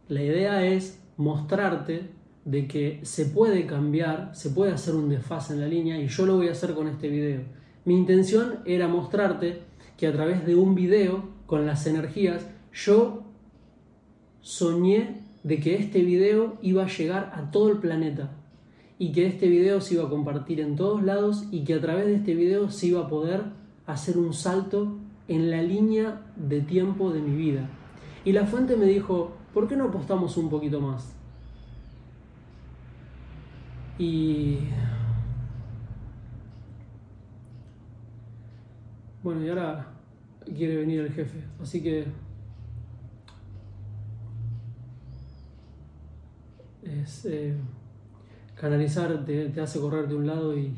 La 0.10 0.22
idea 0.22 0.66
es 0.66 1.00
mostrarte 1.18 2.10
de 2.44 2.68
que 2.68 3.00
se 3.04 3.26
puede 3.26 3.66
cambiar, 3.66 4.32
se 4.36 4.50
puede 4.50 4.74
hacer 4.74 4.96
un 4.96 5.10
desfase 5.10 5.54
en 5.54 5.62
la 5.62 5.68
línea 5.68 6.02
y 6.02 6.08
yo 6.08 6.26
lo 6.26 6.36
voy 6.38 6.50
a 6.50 6.52
hacer 6.52 6.74
con 6.74 6.88
este 6.88 7.08
video. 7.08 7.61
Mi 7.84 7.96
intención 7.96 8.60
era 8.66 8.88
mostrarte 8.88 9.62
que 9.98 10.08
a 10.08 10.12
través 10.12 10.46
de 10.46 10.56
un 10.56 10.76
video 10.76 11.24
con 11.48 11.66
las 11.66 11.88
energías 11.88 12.46
yo 12.74 13.24
soñé 14.42 15.22
de 15.44 15.60
que 15.60 15.76
este 15.76 16.04
video 16.04 16.58
iba 16.62 16.84
a 16.84 16.88
llegar 16.88 17.32
a 17.36 17.50
todo 17.50 17.70
el 17.70 17.78
planeta 17.78 18.32
y 19.00 19.12
que 19.12 19.26
este 19.26 19.48
video 19.48 19.82
se 19.82 19.96
iba 19.96 20.06
a 20.06 20.10
compartir 20.10 20.60
en 20.60 20.76
todos 20.76 21.02
lados 21.02 21.46
y 21.52 21.64
que 21.64 21.74
a 21.74 21.82
través 21.82 22.06
de 22.06 22.16
este 22.16 22.36
video 22.36 22.70
se 22.70 22.88
iba 22.88 23.02
a 23.02 23.10
poder 23.10 23.46
hacer 23.88 24.18
un 24.20 24.34
salto 24.34 24.98
en 25.28 25.50
la 25.50 25.64
línea 25.64 26.22
de 26.36 26.62
tiempo 26.62 27.12
de 27.12 27.22
mi 27.22 27.36
vida. 27.36 27.68
Y 28.24 28.32
la 28.32 28.46
fuente 28.46 28.76
me 28.76 28.86
dijo, 28.86 29.32
¿por 29.56 29.68
qué 29.68 29.76
no 29.76 29.86
apostamos 29.86 30.38
un 30.38 30.50
poquito 30.50 30.80
más? 30.82 31.16
Y 33.98 34.60
Bueno, 39.32 39.46
y 39.46 39.50
ahora 39.50 39.88
quiere 40.44 40.76
venir 40.76 41.00
el 41.00 41.14
jefe, 41.14 41.42
así 41.62 41.82
que 41.82 42.06
es 46.84 47.26
eh, 47.28 47.56
canalizar 48.56 49.24
te, 49.24 49.62
hace 49.62 49.80
correr 49.80 50.10
de 50.10 50.16
un 50.16 50.28
lado 50.28 50.58
y, 50.58 50.76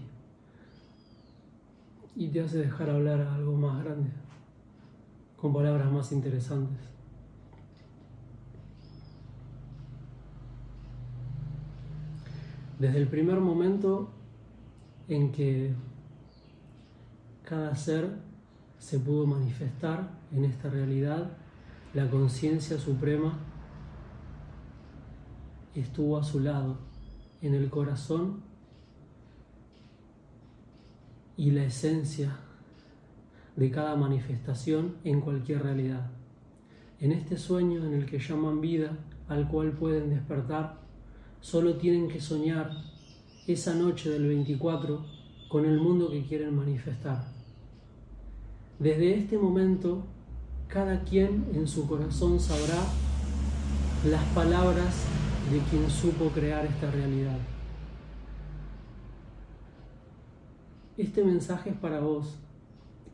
y 2.16 2.28
te 2.28 2.42
hace 2.42 2.60
dejar 2.60 2.92
hablar 2.92 3.22
algo 3.22 3.58
más 3.58 3.84
grande, 3.84 4.12
con 5.36 5.52
palabras 5.52 5.92
más 5.92 6.12
interesantes. 6.12 6.78
Desde 12.78 13.00
el 13.00 13.08
primer 13.08 13.40
momento 13.40 14.12
en 15.08 15.32
que 15.32 15.74
cada 17.44 17.76
ser 17.76 18.32
se 18.84 19.00
pudo 19.00 19.26
manifestar 19.26 20.10
en 20.34 20.44
esta 20.44 20.70
realidad, 20.70 21.32
la 21.94 22.10
conciencia 22.10 22.78
suprema 22.78 23.40
estuvo 25.74 26.18
a 26.18 26.24
su 26.26 26.42
lado, 26.42 26.80
en 27.42 27.54
el 27.54 27.70
corazón 27.70 28.42
y 31.38 31.52
la 31.52 31.64
esencia 31.64 32.36
de 33.56 33.72
cada 33.72 33.96
manifestación 33.96 34.98
en 35.06 35.22
cualquier 35.22 35.64
realidad. 35.64 36.12
En 37.00 37.14
este 37.14 37.38
sueño 37.38 37.86
en 37.86 37.94
el 37.94 38.06
que 38.06 38.20
llaman 38.20 38.60
vida, 38.60 38.98
al 39.30 39.48
cual 39.48 39.72
pueden 39.72 40.10
despertar, 40.10 40.82
solo 41.40 41.78
tienen 41.78 42.10
que 42.10 42.20
soñar 42.20 42.70
esa 43.48 43.76
noche 43.76 44.10
del 44.10 44.28
24 44.28 45.06
con 45.48 45.64
el 45.64 45.80
mundo 45.80 46.10
que 46.12 46.26
quieren 46.26 46.54
manifestar. 46.54 47.43
Desde 48.80 49.16
este 49.18 49.38
momento, 49.38 50.04
cada 50.68 51.04
quien 51.04 51.46
en 51.54 51.68
su 51.68 51.88
corazón 51.88 52.40
sabrá 52.40 52.82
las 54.10 54.24
palabras 54.34 55.06
de 55.52 55.60
quien 55.70 55.90
supo 55.90 56.30
crear 56.30 56.66
esta 56.66 56.90
realidad. 56.90 57.38
Este 60.98 61.24
mensaje 61.24 61.72
es 61.72 61.76
para 61.78 62.00
vos 62.00 62.38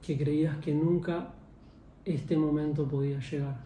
que 0.02 0.18
creías 0.18 0.58
que 0.58 0.74
nunca 0.74 1.34
este 2.06 2.38
momento 2.38 2.88
podía 2.88 3.20
llegar. 3.20 3.60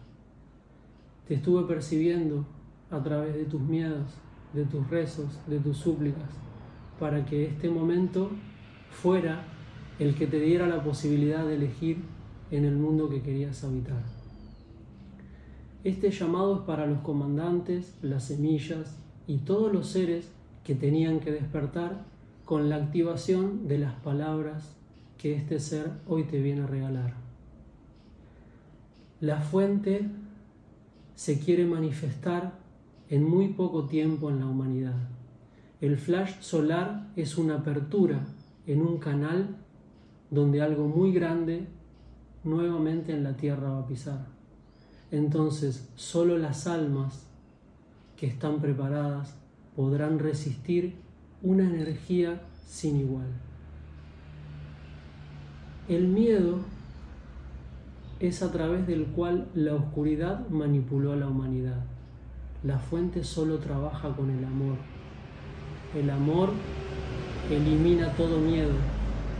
Te 1.28 1.34
estuve 1.34 1.62
percibiendo 1.66 2.44
a 2.90 3.02
través 3.02 3.34
de 3.34 3.44
tus 3.44 3.60
miedos, 3.60 4.10
de 4.52 4.64
tus 4.64 4.88
rezos, 4.90 5.38
de 5.46 5.58
tus 5.60 5.76
súplicas, 5.76 6.30
para 6.98 7.24
que 7.24 7.46
este 7.46 7.70
momento 7.70 8.30
fuera 8.90 9.44
el 9.98 10.14
que 10.14 10.26
te 10.26 10.40
diera 10.40 10.66
la 10.66 10.82
posibilidad 10.82 11.46
de 11.46 11.54
elegir 11.54 11.98
en 12.50 12.64
el 12.64 12.76
mundo 12.76 13.08
que 13.08 13.22
querías 13.22 13.62
habitar. 13.64 14.02
Este 15.84 16.10
llamado 16.10 16.56
es 16.56 16.60
para 16.62 16.86
los 16.86 17.00
comandantes, 17.00 17.96
las 18.02 18.24
semillas 18.24 18.96
y 19.26 19.38
todos 19.38 19.72
los 19.72 19.88
seres 19.88 20.32
que 20.64 20.74
tenían 20.74 21.20
que 21.20 21.30
despertar 21.30 22.04
con 22.44 22.68
la 22.68 22.76
activación 22.76 23.68
de 23.68 23.78
las 23.78 23.94
palabras 24.00 24.76
que 25.18 25.34
este 25.34 25.60
ser 25.60 25.90
hoy 26.06 26.24
te 26.24 26.40
viene 26.40 26.62
a 26.62 26.66
regalar. 26.66 27.14
La 29.20 29.40
fuente 29.40 30.08
se 31.14 31.38
quiere 31.38 31.64
manifestar 31.64 32.58
en 33.08 33.22
muy 33.22 33.48
poco 33.48 33.86
tiempo 33.86 34.30
en 34.30 34.40
la 34.40 34.46
humanidad. 34.46 35.08
El 35.80 35.98
flash 35.98 36.40
solar 36.40 37.08
es 37.16 37.38
una 37.38 37.56
apertura 37.56 38.26
en 38.66 38.80
un 38.80 38.98
canal 38.98 39.56
donde 40.30 40.62
algo 40.62 40.86
muy 40.86 41.12
grande 41.12 41.66
nuevamente 42.42 43.12
en 43.12 43.24
la 43.24 43.36
tierra 43.36 43.70
va 43.70 43.80
a 43.80 43.86
pisar. 43.86 44.26
Entonces, 45.10 45.88
solo 45.96 46.38
las 46.38 46.66
almas 46.66 47.26
que 48.16 48.26
están 48.26 48.60
preparadas 48.60 49.34
podrán 49.76 50.18
resistir 50.18 50.94
una 51.42 51.64
energía 51.64 52.42
sin 52.66 53.00
igual. 53.00 53.26
El 55.88 56.08
miedo 56.08 56.60
es 58.20 58.42
a 58.42 58.50
través 58.50 58.86
del 58.86 59.06
cual 59.06 59.48
la 59.54 59.74
oscuridad 59.74 60.48
manipuló 60.48 61.12
a 61.12 61.16
la 61.16 61.28
humanidad. 61.28 61.84
La 62.62 62.78
fuente 62.78 63.22
solo 63.24 63.58
trabaja 63.58 64.16
con 64.16 64.30
el 64.30 64.44
amor. 64.44 64.76
El 65.94 66.08
amor 66.08 66.50
elimina 67.50 68.08
todo 68.16 68.38
miedo, 68.38 68.72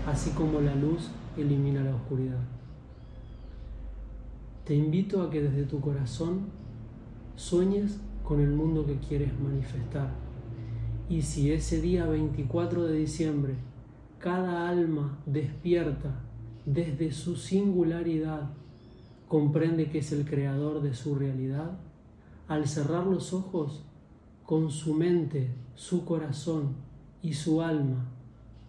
así 0.07 0.31
como 0.31 0.61
la 0.61 0.75
luz 0.75 1.11
elimina 1.37 1.83
la 1.83 1.95
oscuridad. 1.95 2.43
Te 4.65 4.75
invito 4.75 5.23
a 5.23 5.31
que 5.31 5.43
desde 5.43 5.65
tu 5.65 5.81
corazón 5.81 6.47
sueñes 7.37 8.01
con 8.23 8.41
el 8.41 8.51
mundo 8.51 8.87
que 8.87 8.99
quieres 8.99 9.39
manifestar. 9.39 10.11
Y 11.09 11.23
si 11.23 11.53
ese 11.53 11.81
día 11.81 12.07
24 12.07 12.85
de 12.85 12.99
diciembre 12.99 13.55
cada 14.19 14.71
alma 14.71 15.19
despierta 15.27 16.23
desde 16.65 17.13
su 17.13 17.37
singularidad, 17.37 18.53
comprende 19.29 19.91
que 19.91 19.99
es 19.99 20.13
el 20.13 20.25
creador 20.25 20.81
de 20.81 20.95
su 20.95 21.15
realidad, 21.15 21.79
al 22.49 22.67
cerrar 22.67 23.07
los 23.07 23.35
ojos, 23.35 23.85
con 24.47 24.71
su 24.71 24.95
mente, 24.95 25.55
su 25.75 26.07
corazón 26.07 26.77
y 27.21 27.35
su 27.35 27.61
alma, 27.61 28.07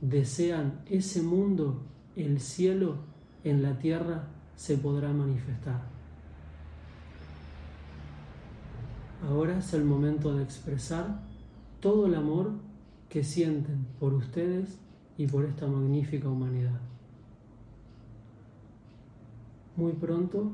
desean 0.02 0.82
ese 0.90 1.22
mundo, 1.22 1.84
el 2.16 2.40
cielo 2.40 2.98
en 3.44 3.62
la 3.62 3.78
tierra, 3.80 4.28
se 4.56 4.78
podrá 4.78 5.12
manifestar. 5.12 5.84
Ahora 9.28 9.58
es 9.58 9.74
el 9.74 9.84
momento 9.84 10.36
de 10.36 10.44
expresar 10.44 11.20
todo 11.80 12.06
el 12.06 12.16
amor 12.16 12.52
que 13.10 13.24
sienten 13.24 13.86
por 14.00 14.14
ustedes 14.14 14.78
y 15.18 15.28
por 15.28 15.46
esta 15.46 15.68
magnífica 15.68 16.30
humanidad. 16.30 16.80
Muy 19.76 19.94
pronto 19.94 20.52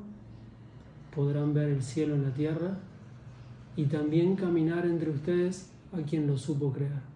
podrán 1.13 1.53
ver 1.53 1.69
el 1.69 1.83
cielo 1.83 2.15
en 2.15 2.23
la 2.23 2.33
tierra 2.33 2.79
y 3.75 3.85
también 3.85 4.35
caminar 4.35 4.85
entre 4.85 5.11
ustedes 5.11 5.71
a 5.93 6.01
quien 6.01 6.27
lo 6.27 6.37
supo 6.37 6.71
crear. 6.71 7.10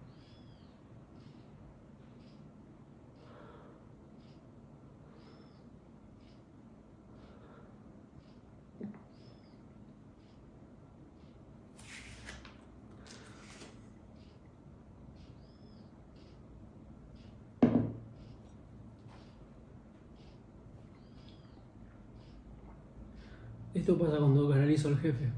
Esto 23.86 23.98
pasa 23.98 24.18
cuando 24.18 24.48
canalizo 24.48 24.88
al 24.88 24.98
jefe. 24.98 25.28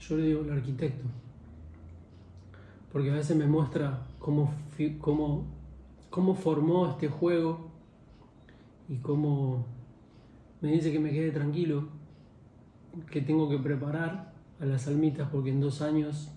Yo 0.00 0.18
le 0.18 0.24
digo 0.24 0.42
el 0.42 0.50
arquitecto. 0.50 1.08
Porque 2.92 3.10
a 3.10 3.14
veces 3.14 3.34
me 3.34 3.46
muestra 3.46 4.06
cómo, 4.18 4.52
cómo, 5.00 5.46
cómo 6.10 6.34
formó 6.34 6.90
este 6.90 7.08
juego 7.08 7.70
y 8.86 8.96
cómo 8.96 9.64
me 10.60 10.72
dice 10.72 10.92
que 10.92 10.98
me 10.98 11.10
quede 11.10 11.30
tranquilo, 11.30 11.88
que 13.10 13.22
tengo 13.22 13.48
que 13.48 13.56
preparar 13.56 14.34
a 14.60 14.66
las 14.66 14.86
almitas 14.86 15.30
porque 15.30 15.48
en 15.48 15.62
dos 15.62 15.80
años, 15.80 16.30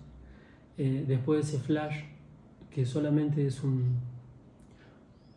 eh, 0.78 1.04
después 1.06 1.42
de 1.42 1.56
ese 1.56 1.62
flash, 1.62 2.04
que 2.70 2.86
solamente 2.86 3.46
es 3.46 3.62
un, 3.62 3.98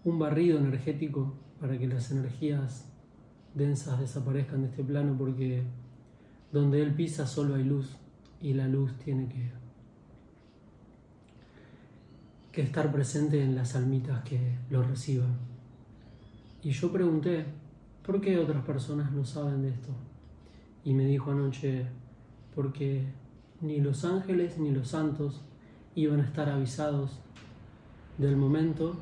un 0.06 0.20
barrido 0.20 0.58
energético 0.58 1.34
para 1.60 1.78
que 1.78 1.86
las 1.86 2.12
energías 2.12 2.90
densas 3.56 4.00
desaparezcan 4.00 4.62
de 4.62 4.70
este 4.70 4.86
plano 4.86 5.14
porque 5.18 5.66
donde 6.58 6.82
Él 6.82 6.94
pisa 6.94 7.26
solo 7.28 7.56
hay 7.56 7.64
luz 7.64 7.96
y 8.42 8.54
la 8.54 8.68
luz 8.68 8.94
tiene 8.98 9.28
que, 9.28 9.52
que 12.52 12.62
estar 12.62 12.92
presente 12.92 13.42
en 13.42 13.56
las 13.56 13.76
almitas 13.76 14.24
que 14.24 14.58
lo 14.70 14.84
reciban. 14.84 15.38
Y 16.64 16.72
yo 16.72 16.92
pregunté, 16.92 17.46
¿por 18.06 18.20
qué 18.20 18.38
otras 18.38 18.64
personas 18.66 19.12
no 19.12 19.24
saben 19.24 19.62
de 19.62 19.70
esto? 19.70 19.90
Y 20.84 20.94
me 20.94 21.06
dijo 21.06 21.32
anoche, 21.32 21.86
porque 22.56 23.06
ni 23.62 23.80
los 23.80 24.04
ángeles 24.06 24.58
ni 24.58 24.72
los 24.72 24.90
santos 24.90 25.42
iban 25.96 26.20
a 26.20 26.26
estar 26.26 26.50
avisados 26.50 27.20
del 28.18 28.36
momento 28.36 28.96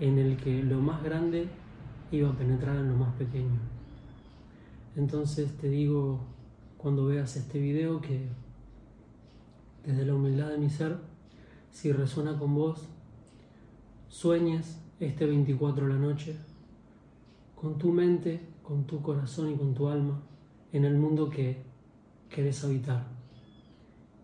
en 0.00 0.18
el 0.18 0.36
que 0.36 0.62
lo 0.62 0.80
más 0.80 1.02
grande 1.02 1.48
iba 2.10 2.30
a 2.30 2.36
penetrar 2.36 2.76
en 2.76 2.88
lo 2.88 2.96
más 2.96 3.14
pequeño. 3.14 3.58
Entonces 4.94 5.56
te 5.56 5.68
digo, 5.68 6.20
cuando 6.86 7.06
veas 7.06 7.34
este 7.34 7.58
video, 7.58 8.00
que 8.00 8.28
desde 9.84 10.06
la 10.06 10.14
humildad 10.14 10.50
de 10.50 10.58
mi 10.58 10.70
ser, 10.70 10.96
si 11.72 11.90
resuena 11.90 12.38
con 12.38 12.54
vos, 12.54 12.86
sueñes 14.06 14.80
este 15.00 15.26
24 15.26 15.84
de 15.84 15.92
la 15.92 15.98
noche 15.98 16.36
con 17.56 17.76
tu 17.76 17.90
mente, 17.90 18.40
con 18.62 18.86
tu 18.86 19.02
corazón 19.02 19.50
y 19.50 19.56
con 19.56 19.74
tu 19.74 19.88
alma 19.88 20.22
en 20.72 20.84
el 20.84 20.96
mundo 20.96 21.28
que 21.28 21.64
querés 22.30 22.62
habitar. 22.62 23.08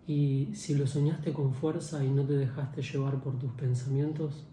Y 0.06 0.50
si 0.54 0.76
lo 0.76 0.86
soñaste 0.86 1.32
con 1.32 1.54
fuerza 1.54 2.04
y 2.04 2.10
no 2.10 2.24
te 2.24 2.34
dejaste 2.34 2.80
llevar 2.80 3.20
por 3.20 3.40
tus 3.40 3.50
pensamientos, 3.54 4.46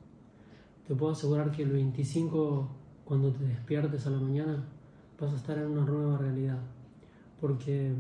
te 0.87 0.95
puedo 0.95 1.11
asegurar 1.11 1.51
que 1.51 1.61
el 1.61 1.73
25, 1.73 2.69
cuando 3.05 3.31
te 3.31 3.43
despiertes 3.43 4.07
a 4.07 4.09
la 4.09 4.19
mañana, 4.19 4.67
vas 5.21 5.31
a 5.31 5.35
estar 5.35 5.59
en 5.59 5.67
una 5.67 5.85
nueva 5.85 6.17
realidad. 6.17 6.59
Porque 7.39 7.93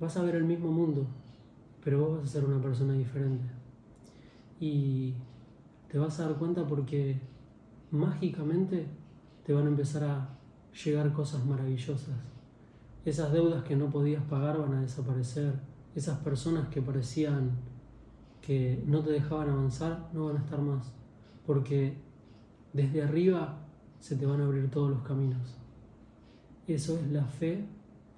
vas 0.00 0.16
a 0.16 0.22
ver 0.22 0.36
el 0.36 0.44
mismo 0.44 0.70
mundo, 0.70 1.06
pero 1.82 2.00
vos 2.00 2.18
vas 2.18 2.24
a 2.24 2.32
ser 2.32 2.44
una 2.44 2.62
persona 2.62 2.92
diferente. 2.94 3.46
Y 4.60 5.14
te 5.90 5.98
vas 5.98 6.18
a 6.20 6.28
dar 6.28 6.38
cuenta 6.38 6.66
porque 6.66 7.20
mágicamente 7.90 8.86
te 9.44 9.52
van 9.52 9.66
a 9.66 9.68
empezar 9.68 10.04
a 10.04 10.28
llegar 10.84 11.12
cosas 11.12 11.44
maravillosas. 11.44 12.16
Esas 13.04 13.32
deudas 13.32 13.62
que 13.64 13.76
no 13.76 13.90
podías 13.90 14.22
pagar 14.24 14.58
van 14.58 14.74
a 14.74 14.80
desaparecer. 14.80 15.54
Esas 15.94 16.18
personas 16.18 16.68
que 16.68 16.82
parecían 16.82 17.52
que 18.40 18.82
no 18.86 19.00
te 19.00 19.10
dejaban 19.10 19.50
avanzar 19.50 20.10
no 20.12 20.26
van 20.26 20.36
a 20.36 20.40
estar 20.40 20.60
más. 20.60 20.92
Porque 21.46 21.96
desde 22.72 23.02
arriba 23.02 23.58
se 24.00 24.16
te 24.16 24.26
van 24.26 24.40
a 24.40 24.44
abrir 24.44 24.70
todos 24.70 24.90
los 24.90 25.02
caminos. 25.02 25.58
Eso 26.66 26.98
es 26.98 27.10
la 27.12 27.24
fe 27.24 27.64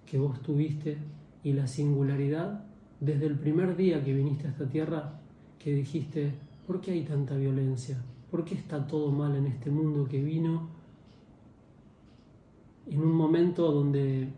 que 0.07 0.19
vos 0.19 0.41
tuviste 0.41 0.97
y 1.43 1.53
la 1.53 1.67
singularidad 1.67 2.65
desde 3.01 3.27
el 3.27 3.39
primer 3.39 3.77
día 3.77 4.03
que 4.03 4.15
viniste 4.15 4.47
a 4.47 4.51
esta 4.51 4.69
tierra 4.69 5.21
que 5.59 5.75
dijiste, 5.75 6.33
¿por 6.67 6.81
qué 6.81 6.93
hay 6.93 7.03
tanta 7.03 7.37
violencia? 7.37 8.03
¿Por 8.31 8.45
qué 8.45 8.55
está 8.55 8.87
todo 8.87 9.11
mal 9.11 9.37
en 9.37 9.47
este 9.47 9.71
mundo 9.71 10.07
que 10.09 10.23
vino 10.23 10.69
en 12.87 13.01
un 13.01 13.13
momento 13.13 13.71
donde 13.71 14.29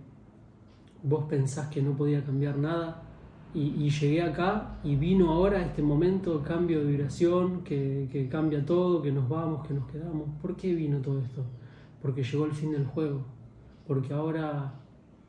vos 1.03 1.25
pensás 1.25 1.69
que 1.69 1.83
no 1.83 1.93
podía 1.97 2.25
cambiar 2.25 2.59
nada 2.59 3.03
y, 3.55 3.89
llegué 3.89 4.23
acá 4.23 4.79
y 4.85 4.97
vino 4.97 5.33
ahora 5.33 5.63
este 5.63 5.83
momento, 5.83 6.43
cambio 6.43 6.81
de 6.81 6.87
vibración, 6.87 7.63
que, 7.65 8.09
que 8.13 8.29
cambia 8.29 8.65
todo, 8.65 9.01
que 9.01 9.11
nos 9.11 9.29
vamos, 9.29 9.67
que 9.67 9.75
nos 9.75 9.91
quedamos? 9.91 10.29
¿Por 10.41 10.55
qué 10.57 10.75
vino 10.75 10.99
todo 10.99 11.21
esto? 11.21 11.45
Porque 12.03 12.23
llegó 12.23 12.45
el 12.45 12.53
fin 12.53 12.73
del 12.73 12.87
juego 12.87 13.39
porque 13.89 14.13
ahora 14.13 14.75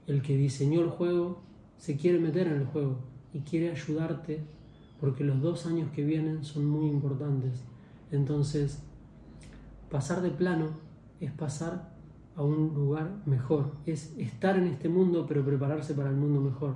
el 0.09 0.21
que 0.21 0.35
diseñó 0.35 0.81
el 0.81 0.89
juego 0.89 1.41
se 1.77 1.95
quiere 1.95 2.19
meter 2.19 2.47
en 2.47 2.53
el 2.53 2.65
juego 2.65 2.97
y 3.33 3.39
quiere 3.41 3.71
ayudarte 3.71 4.41
porque 4.99 5.23
los 5.23 5.39
dos 5.41 5.65
años 5.65 5.91
que 5.91 6.03
vienen 6.03 6.43
son 6.43 6.65
muy 6.65 6.87
importantes. 6.89 7.63
Entonces, 8.11 8.81
pasar 9.89 10.21
de 10.21 10.31
plano 10.31 10.71
es 11.21 11.31
pasar 11.31 11.93
a 12.35 12.43
un 12.43 12.73
lugar 12.73 13.11
mejor, 13.25 13.71
es 13.85 14.13
estar 14.17 14.57
en 14.57 14.67
este 14.67 14.89
mundo 14.89 15.25
pero 15.27 15.45
prepararse 15.45 15.93
para 15.93 16.09
el 16.09 16.15
mundo 16.15 16.41
mejor. 16.41 16.75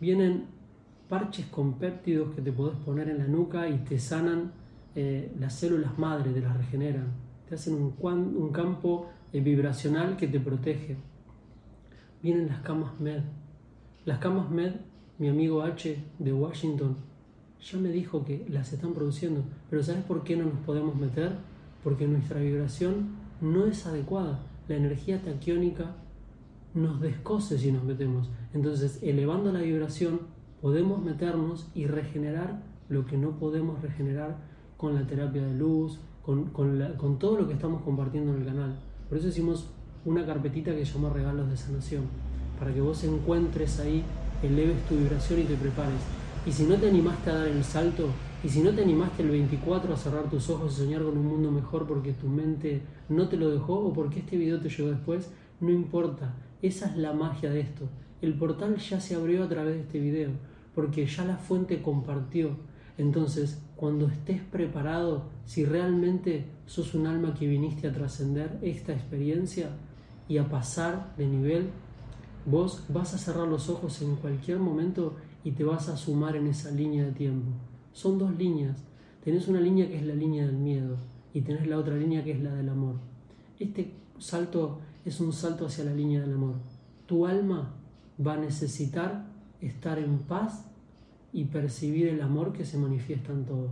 Vienen 0.00 0.46
parches 1.08 1.46
con 1.46 1.74
péptidos 1.74 2.34
que 2.34 2.42
te 2.42 2.50
podés 2.50 2.76
poner 2.78 3.08
en 3.10 3.18
la 3.18 3.26
nuca 3.26 3.68
y 3.68 3.78
te 3.78 3.98
sanan 3.98 4.52
eh, 4.94 5.32
las 5.38 5.54
células 5.54 5.98
madre, 5.98 6.32
te 6.32 6.40
las 6.40 6.56
regeneran, 6.56 7.08
te 7.48 7.56
hacen 7.56 7.74
un, 7.74 7.94
un 8.02 8.50
campo 8.52 9.10
vibracional 9.32 10.16
que 10.16 10.28
te 10.28 10.40
protege. 10.40 10.96
Vienen 12.24 12.48
las 12.48 12.62
camas 12.62 12.98
MED. 13.00 13.20
Las 14.06 14.18
camas 14.18 14.48
MED, 14.48 14.72
mi 15.18 15.28
amigo 15.28 15.60
H 15.60 16.02
de 16.18 16.32
Washington, 16.32 16.96
ya 17.60 17.78
me 17.78 17.90
dijo 17.90 18.24
que 18.24 18.46
las 18.48 18.72
están 18.72 18.94
produciendo. 18.94 19.42
Pero 19.68 19.82
¿sabes 19.82 20.04
por 20.04 20.24
qué 20.24 20.34
no 20.34 20.46
nos 20.46 20.58
podemos 20.60 20.96
meter? 20.96 21.32
Porque 21.82 22.06
nuestra 22.06 22.40
vibración 22.40 23.08
no 23.42 23.66
es 23.66 23.84
adecuada. 23.84 24.40
La 24.68 24.76
energía 24.76 25.20
taquiónica 25.20 25.96
nos 26.72 26.98
descose 27.02 27.58
si 27.58 27.70
nos 27.70 27.84
metemos. 27.84 28.30
Entonces, 28.54 29.00
elevando 29.02 29.52
la 29.52 29.60
vibración, 29.60 30.20
podemos 30.62 31.04
meternos 31.04 31.68
y 31.74 31.88
regenerar 31.88 32.62
lo 32.88 33.04
que 33.04 33.18
no 33.18 33.32
podemos 33.32 33.82
regenerar 33.82 34.38
con 34.78 34.94
la 34.94 35.06
terapia 35.06 35.44
de 35.44 35.58
luz, 35.58 36.00
con, 36.22 36.44
con 36.46 37.18
todo 37.18 37.36
lo 37.36 37.46
que 37.46 37.52
estamos 37.52 37.82
compartiendo 37.82 38.32
en 38.32 38.40
el 38.40 38.46
canal. 38.46 38.78
Por 39.10 39.18
eso 39.18 39.28
hicimos 39.28 39.74
una 40.04 40.24
carpetita 40.26 40.74
que 40.74 40.84
se 40.84 40.92
llama 40.92 41.10
Regalos 41.10 41.50
de 41.50 41.56
Sanación, 41.56 42.04
para 42.58 42.72
que 42.72 42.80
vos 42.80 43.02
encuentres 43.04 43.80
ahí, 43.80 44.02
eleves 44.42 44.84
tu 44.86 44.96
vibración 44.96 45.40
y 45.40 45.44
te 45.44 45.56
prepares. 45.56 46.00
Y 46.46 46.52
si 46.52 46.64
no 46.64 46.76
te 46.76 46.88
animaste 46.88 47.30
a 47.30 47.38
dar 47.38 47.48
el 47.48 47.64
salto, 47.64 48.08
y 48.42 48.48
si 48.48 48.60
no 48.60 48.70
te 48.70 48.82
animaste 48.82 49.22
el 49.22 49.30
24 49.30 49.94
a 49.94 49.96
cerrar 49.96 50.28
tus 50.28 50.50
ojos 50.50 50.74
y 50.74 50.82
soñar 50.82 51.02
con 51.02 51.16
un 51.16 51.26
mundo 51.26 51.50
mejor 51.50 51.86
porque 51.86 52.12
tu 52.12 52.28
mente 52.28 52.82
no 53.08 53.28
te 53.28 53.38
lo 53.38 53.50
dejó 53.50 53.74
o 53.74 53.92
porque 53.92 54.20
este 54.20 54.36
video 54.36 54.60
te 54.60 54.68
llegó 54.68 54.90
después, 54.90 55.30
no 55.60 55.70
importa. 55.70 56.34
Esa 56.60 56.90
es 56.90 56.96
la 56.96 57.14
magia 57.14 57.50
de 57.50 57.60
esto. 57.60 57.88
El 58.20 58.34
portal 58.34 58.76
ya 58.76 59.00
se 59.00 59.14
abrió 59.14 59.44
a 59.44 59.48
través 59.48 59.74
de 59.74 59.80
este 59.80 60.00
video, 60.00 60.30
porque 60.74 61.06
ya 61.06 61.24
la 61.24 61.38
fuente 61.38 61.80
compartió 61.80 62.56
entonces, 62.96 63.60
cuando 63.76 64.06
estés 64.06 64.40
preparado, 64.40 65.24
si 65.46 65.64
realmente 65.64 66.44
sos 66.66 66.94
un 66.94 67.06
alma 67.06 67.34
que 67.34 67.46
viniste 67.46 67.88
a 67.88 67.92
trascender 67.92 68.58
esta 68.62 68.92
experiencia 68.92 69.70
y 70.28 70.38
a 70.38 70.48
pasar 70.48 71.14
de 71.16 71.26
nivel, 71.26 71.70
vos 72.46 72.84
vas 72.88 73.14
a 73.14 73.18
cerrar 73.18 73.48
los 73.48 73.68
ojos 73.68 74.00
en 74.02 74.16
cualquier 74.16 74.58
momento 74.58 75.14
y 75.44 75.52
te 75.52 75.64
vas 75.64 75.88
a 75.88 75.96
sumar 75.96 76.36
en 76.36 76.46
esa 76.46 76.70
línea 76.70 77.04
de 77.04 77.12
tiempo. 77.12 77.50
Son 77.92 78.18
dos 78.18 78.36
líneas. 78.36 78.82
Tenés 79.22 79.48
una 79.48 79.60
línea 79.60 79.88
que 79.88 79.96
es 79.96 80.04
la 80.04 80.14
línea 80.14 80.46
del 80.46 80.56
miedo 80.56 80.96
y 81.32 81.42
tenés 81.42 81.66
la 81.66 81.78
otra 81.78 81.96
línea 81.96 82.24
que 82.24 82.32
es 82.32 82.42
la 82.42 82.54
del 82.54 82.68
amor. 82.68 82.96
Este 83.58 83.92
salto 84.18 84.80
es 85.04 85.20
un 85.20 85.32
salto 85.32 85.66
hacia 85.66 85.84
la 85.84 85.94
línea 85.94 86.20
del 86.20 86.34
amor. 86.34 86.54
Tu 87.06 87.26
alma 87.26 87.74
va 88.24 88.34
a 88.34 88.38
necesitar 88.38 89.26
estar 89.60 89.98
en 89.98 90.18
paz 90.18 90.66
y 91.32 91.44
percibir 91.44 92.08
el 92.08 92.20
amor 92.22 92.52
que 92.52 92.64
se 92.64 92.78
manifiesta 92.78 93.32
en 93.32 93.44
todo. 93.44 93.68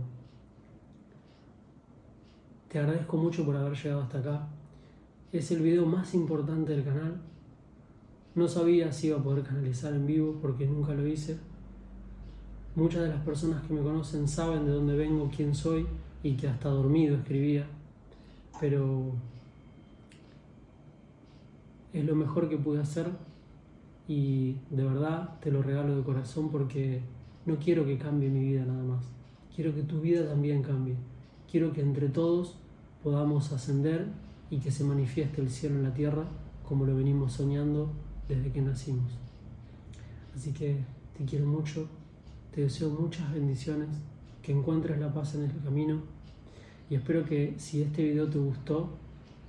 Te 2.69 2.79
agradezco 2.79 3.17
mucho 3.17 3.45
por 3.45 3.55
haber 3.55 3.77
llegado 3.77 4.01
hasta 4.01 4.19
acá. 4.19 4.47
Es 5.33 5.49
el 5.49 5.63
video 5.63 5.87
más 5.87 6.13
importante 6.13 6.73
del 6.73 6.83
canal. 6.83 7.19
No 8.35 8.47
sabía 8.47 8.91
si 8.91 9.07
iba 9.07 9.17
a 9.17 9.23
poder 9.23 9.43
canalizar 9.43 9.91
en 9.91 10.05
vivo 10.05 10.37
porque 10.39 10.67
nunca 10.67 10.93
lo 10.93 11.07
hice. 11.07 11.39
Muchas 12.75 13.01
de 13.01 13.09
las 13.09 13.21
personas 13.21 13.63
que 13.63 13.73
me 13.73 13.81
conocen 13.81 14.27
saben 14.27 14.63
de 14.67 14.71
dónde 14.71 14.95
vengo, 14.95 15.31
quién 15.35 15.55
soy 15.55 15.87
y 16.21 16.35
que 16.35 16.47
hasta 16.47 16.69
dormido 16.69 17.15
escribía. 17.15 17.65
Pero 18.61 19.13
es 21.93 22.05
lo 22.05 22.13
mejor 22.13 22.47
que 22.47 22.57
pude 22.57 22.81
hacer 22.81 23.07
y 24.07 24.57
de 24.69 24.83
verdad 24.83 25.39
te 25.39 25.49
lo 25.49 25.63
regalo 25.63 25.95
de 25.95 26.03
corazón 26.03 26.51
porque 26.51 27.01
no 27.47 27.57
quiero 27.57 27.85
que 27.85 27.97
cambie 27.97 28.29
mi 28.29 28.41
vida 28.41 28.65
nada 28.65 28.83
más. 28.83 29.03
Quiero 29.55 29.73
que 29.73 29.81
tu 29.81 29.99
vida 29.99 30.27
también 30.27 30.61
cambie. 30.61 30.95
Quiero 31.49 31.73
que 31.73 31.81
entre 31.81 32.09
todos 32.09 32.55
podamos 33.01 33.51
ascender 33.51 34.05
y 34.53 34.59
que 34.59 34.69
se 34.69 34.83
manifieste 34.83 35.41
el 35.41 35.49
cielo 35.49 35.77
en 35.77 35.83
la 35.83 35.93
tierra 35.95 36.25
como 36.63 36.85
lo 36.85 36.95
venimos 36.95 37.33
soñando 37.33 37.91
desde 38.27 38.51
que 38.51 38.61
nacimos. 38.61 39.11
Así 40.35 40.53
que 40.53 40.77
te 41.17 41.25
quiero 41.25 41.47
mucho, 41.47 41.87
te 42.53 42.61
deseo 42.61 42.91
muchas 42.91 43.33
bendiciones, 43.33 43.89
que 44.43 44.51
encuentres 44.51 44.99
la 44.99 45.11
paz 45.11 45.33
en 45.33 45.45
el 45.45 45.63
camino 45.63 46.01
y 46.87 46.93
espero 46.93 47.25
que 47.25 47.55
si 47.57 47.81
este 47.81 48.03
video 48.03 48.29
te 48.29 48.37
gustó 48.37 48.91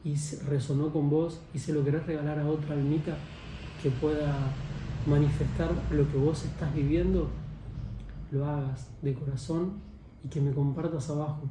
y 0.05 0.15
resonó 0.49 0.91
con 0.91 1.11
vos 1.11 1.39
y 1.53 1.59
se 1.59 1.75
lo 1.75 1.85
querés 1.85 2.07
regalar 2.07 2.39
a 2.39 2.49
otra 2.49 2.73
almita 2.73 3.19
que 3.83 3.91
pueda 3.91 4.55
manifestar 5.07 5.71
lo 5.91 6.11
que 6.11 6.17
vos 6.17 6.47
estás 6.47 6.75
viviendo, 6.75 7.29
lo 8.31 8.47
hagas 8.47 8.89
de 9.03 9.13
corazón 9.13 9.75
y 10.25 10.29
que 10.29 10.41
me 10.41 10.53
compartas 10.53 11.11
abajo, 11.11 11.43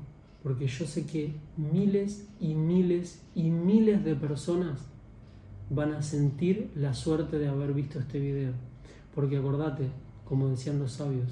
porque 0.43 0.67
yo 0.67 0.85
sé 0.85 1.05
que 1.05 1.33
miles 1.55 2.27
y 2.39 2.53
miles 2.53 3.21
y 3.33 3.49
miles 3.49 4.03
de 4.03 4.15
personas 4.15 4.79
van 5.69 5.93
a 5.93 6.01
sentir 6.01 6.69
la 6.75 6.93
suerte 6.93 7.39
de 7.39 7.47
haber 7.47 7.73
visto 7.73 7.97
este 7.97 8.19
video. 8.19 8.51
Porque 9.15 9.37
acordate, 9.37 9.87
como 10.25 10.49
decían 10.49 10.79
los 10.79 10.91
sabios, 10.91 11.29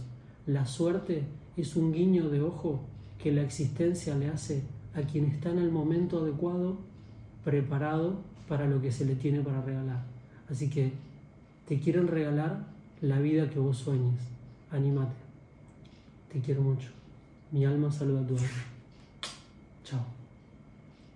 la 0.47 0.65
suerte 0.65 1.23
es 1.57 1.75
un 1.75 1.91
guiño 1.91 2.29
de 2.29 2.41
ojo 2.41 2.81
que 3.19 3.33
la 3.33 3.41
existencia 3.41 4.15
le 4.15 4.29
hace 4.29 4.63
a 4.95 5.01
quien 5.01 5.25
está 5.25 5.49
en 5.49 5.59
el 5.59 5.71
momento 5.71 6.23
adecuado, 6.23 6.79
preparado 7.43 8.21
para 8.47 8.67
lo 8.67 8.81
que 8.81 8.91
se 8.91 9.05
le 9.05 9.15
tiene 9.15 9.41
para 9.41 9.61
regalar. 9.61 10.03
Así 10.49 10.69
que 10.69 10.93
te 11.67 11.79
quieren 11.79 12.07
regalar 12.07 12.65
la 13.01 13.19
vida 13.19 13.49
que 13.49 13.59
vos 13.59 13.77
sueñes. 13.77 14.21
Anímate. 14.71 15.15
Te 16.31 16.39
quiero 16.39 16.61
mucho. 16.61 16.89
Mi 17.51 17.65
alma 17.65 17.91
saluda 17.91 18.21
a 18.21 18.27
tu 18.27 18.35
alma. 18.35 18.70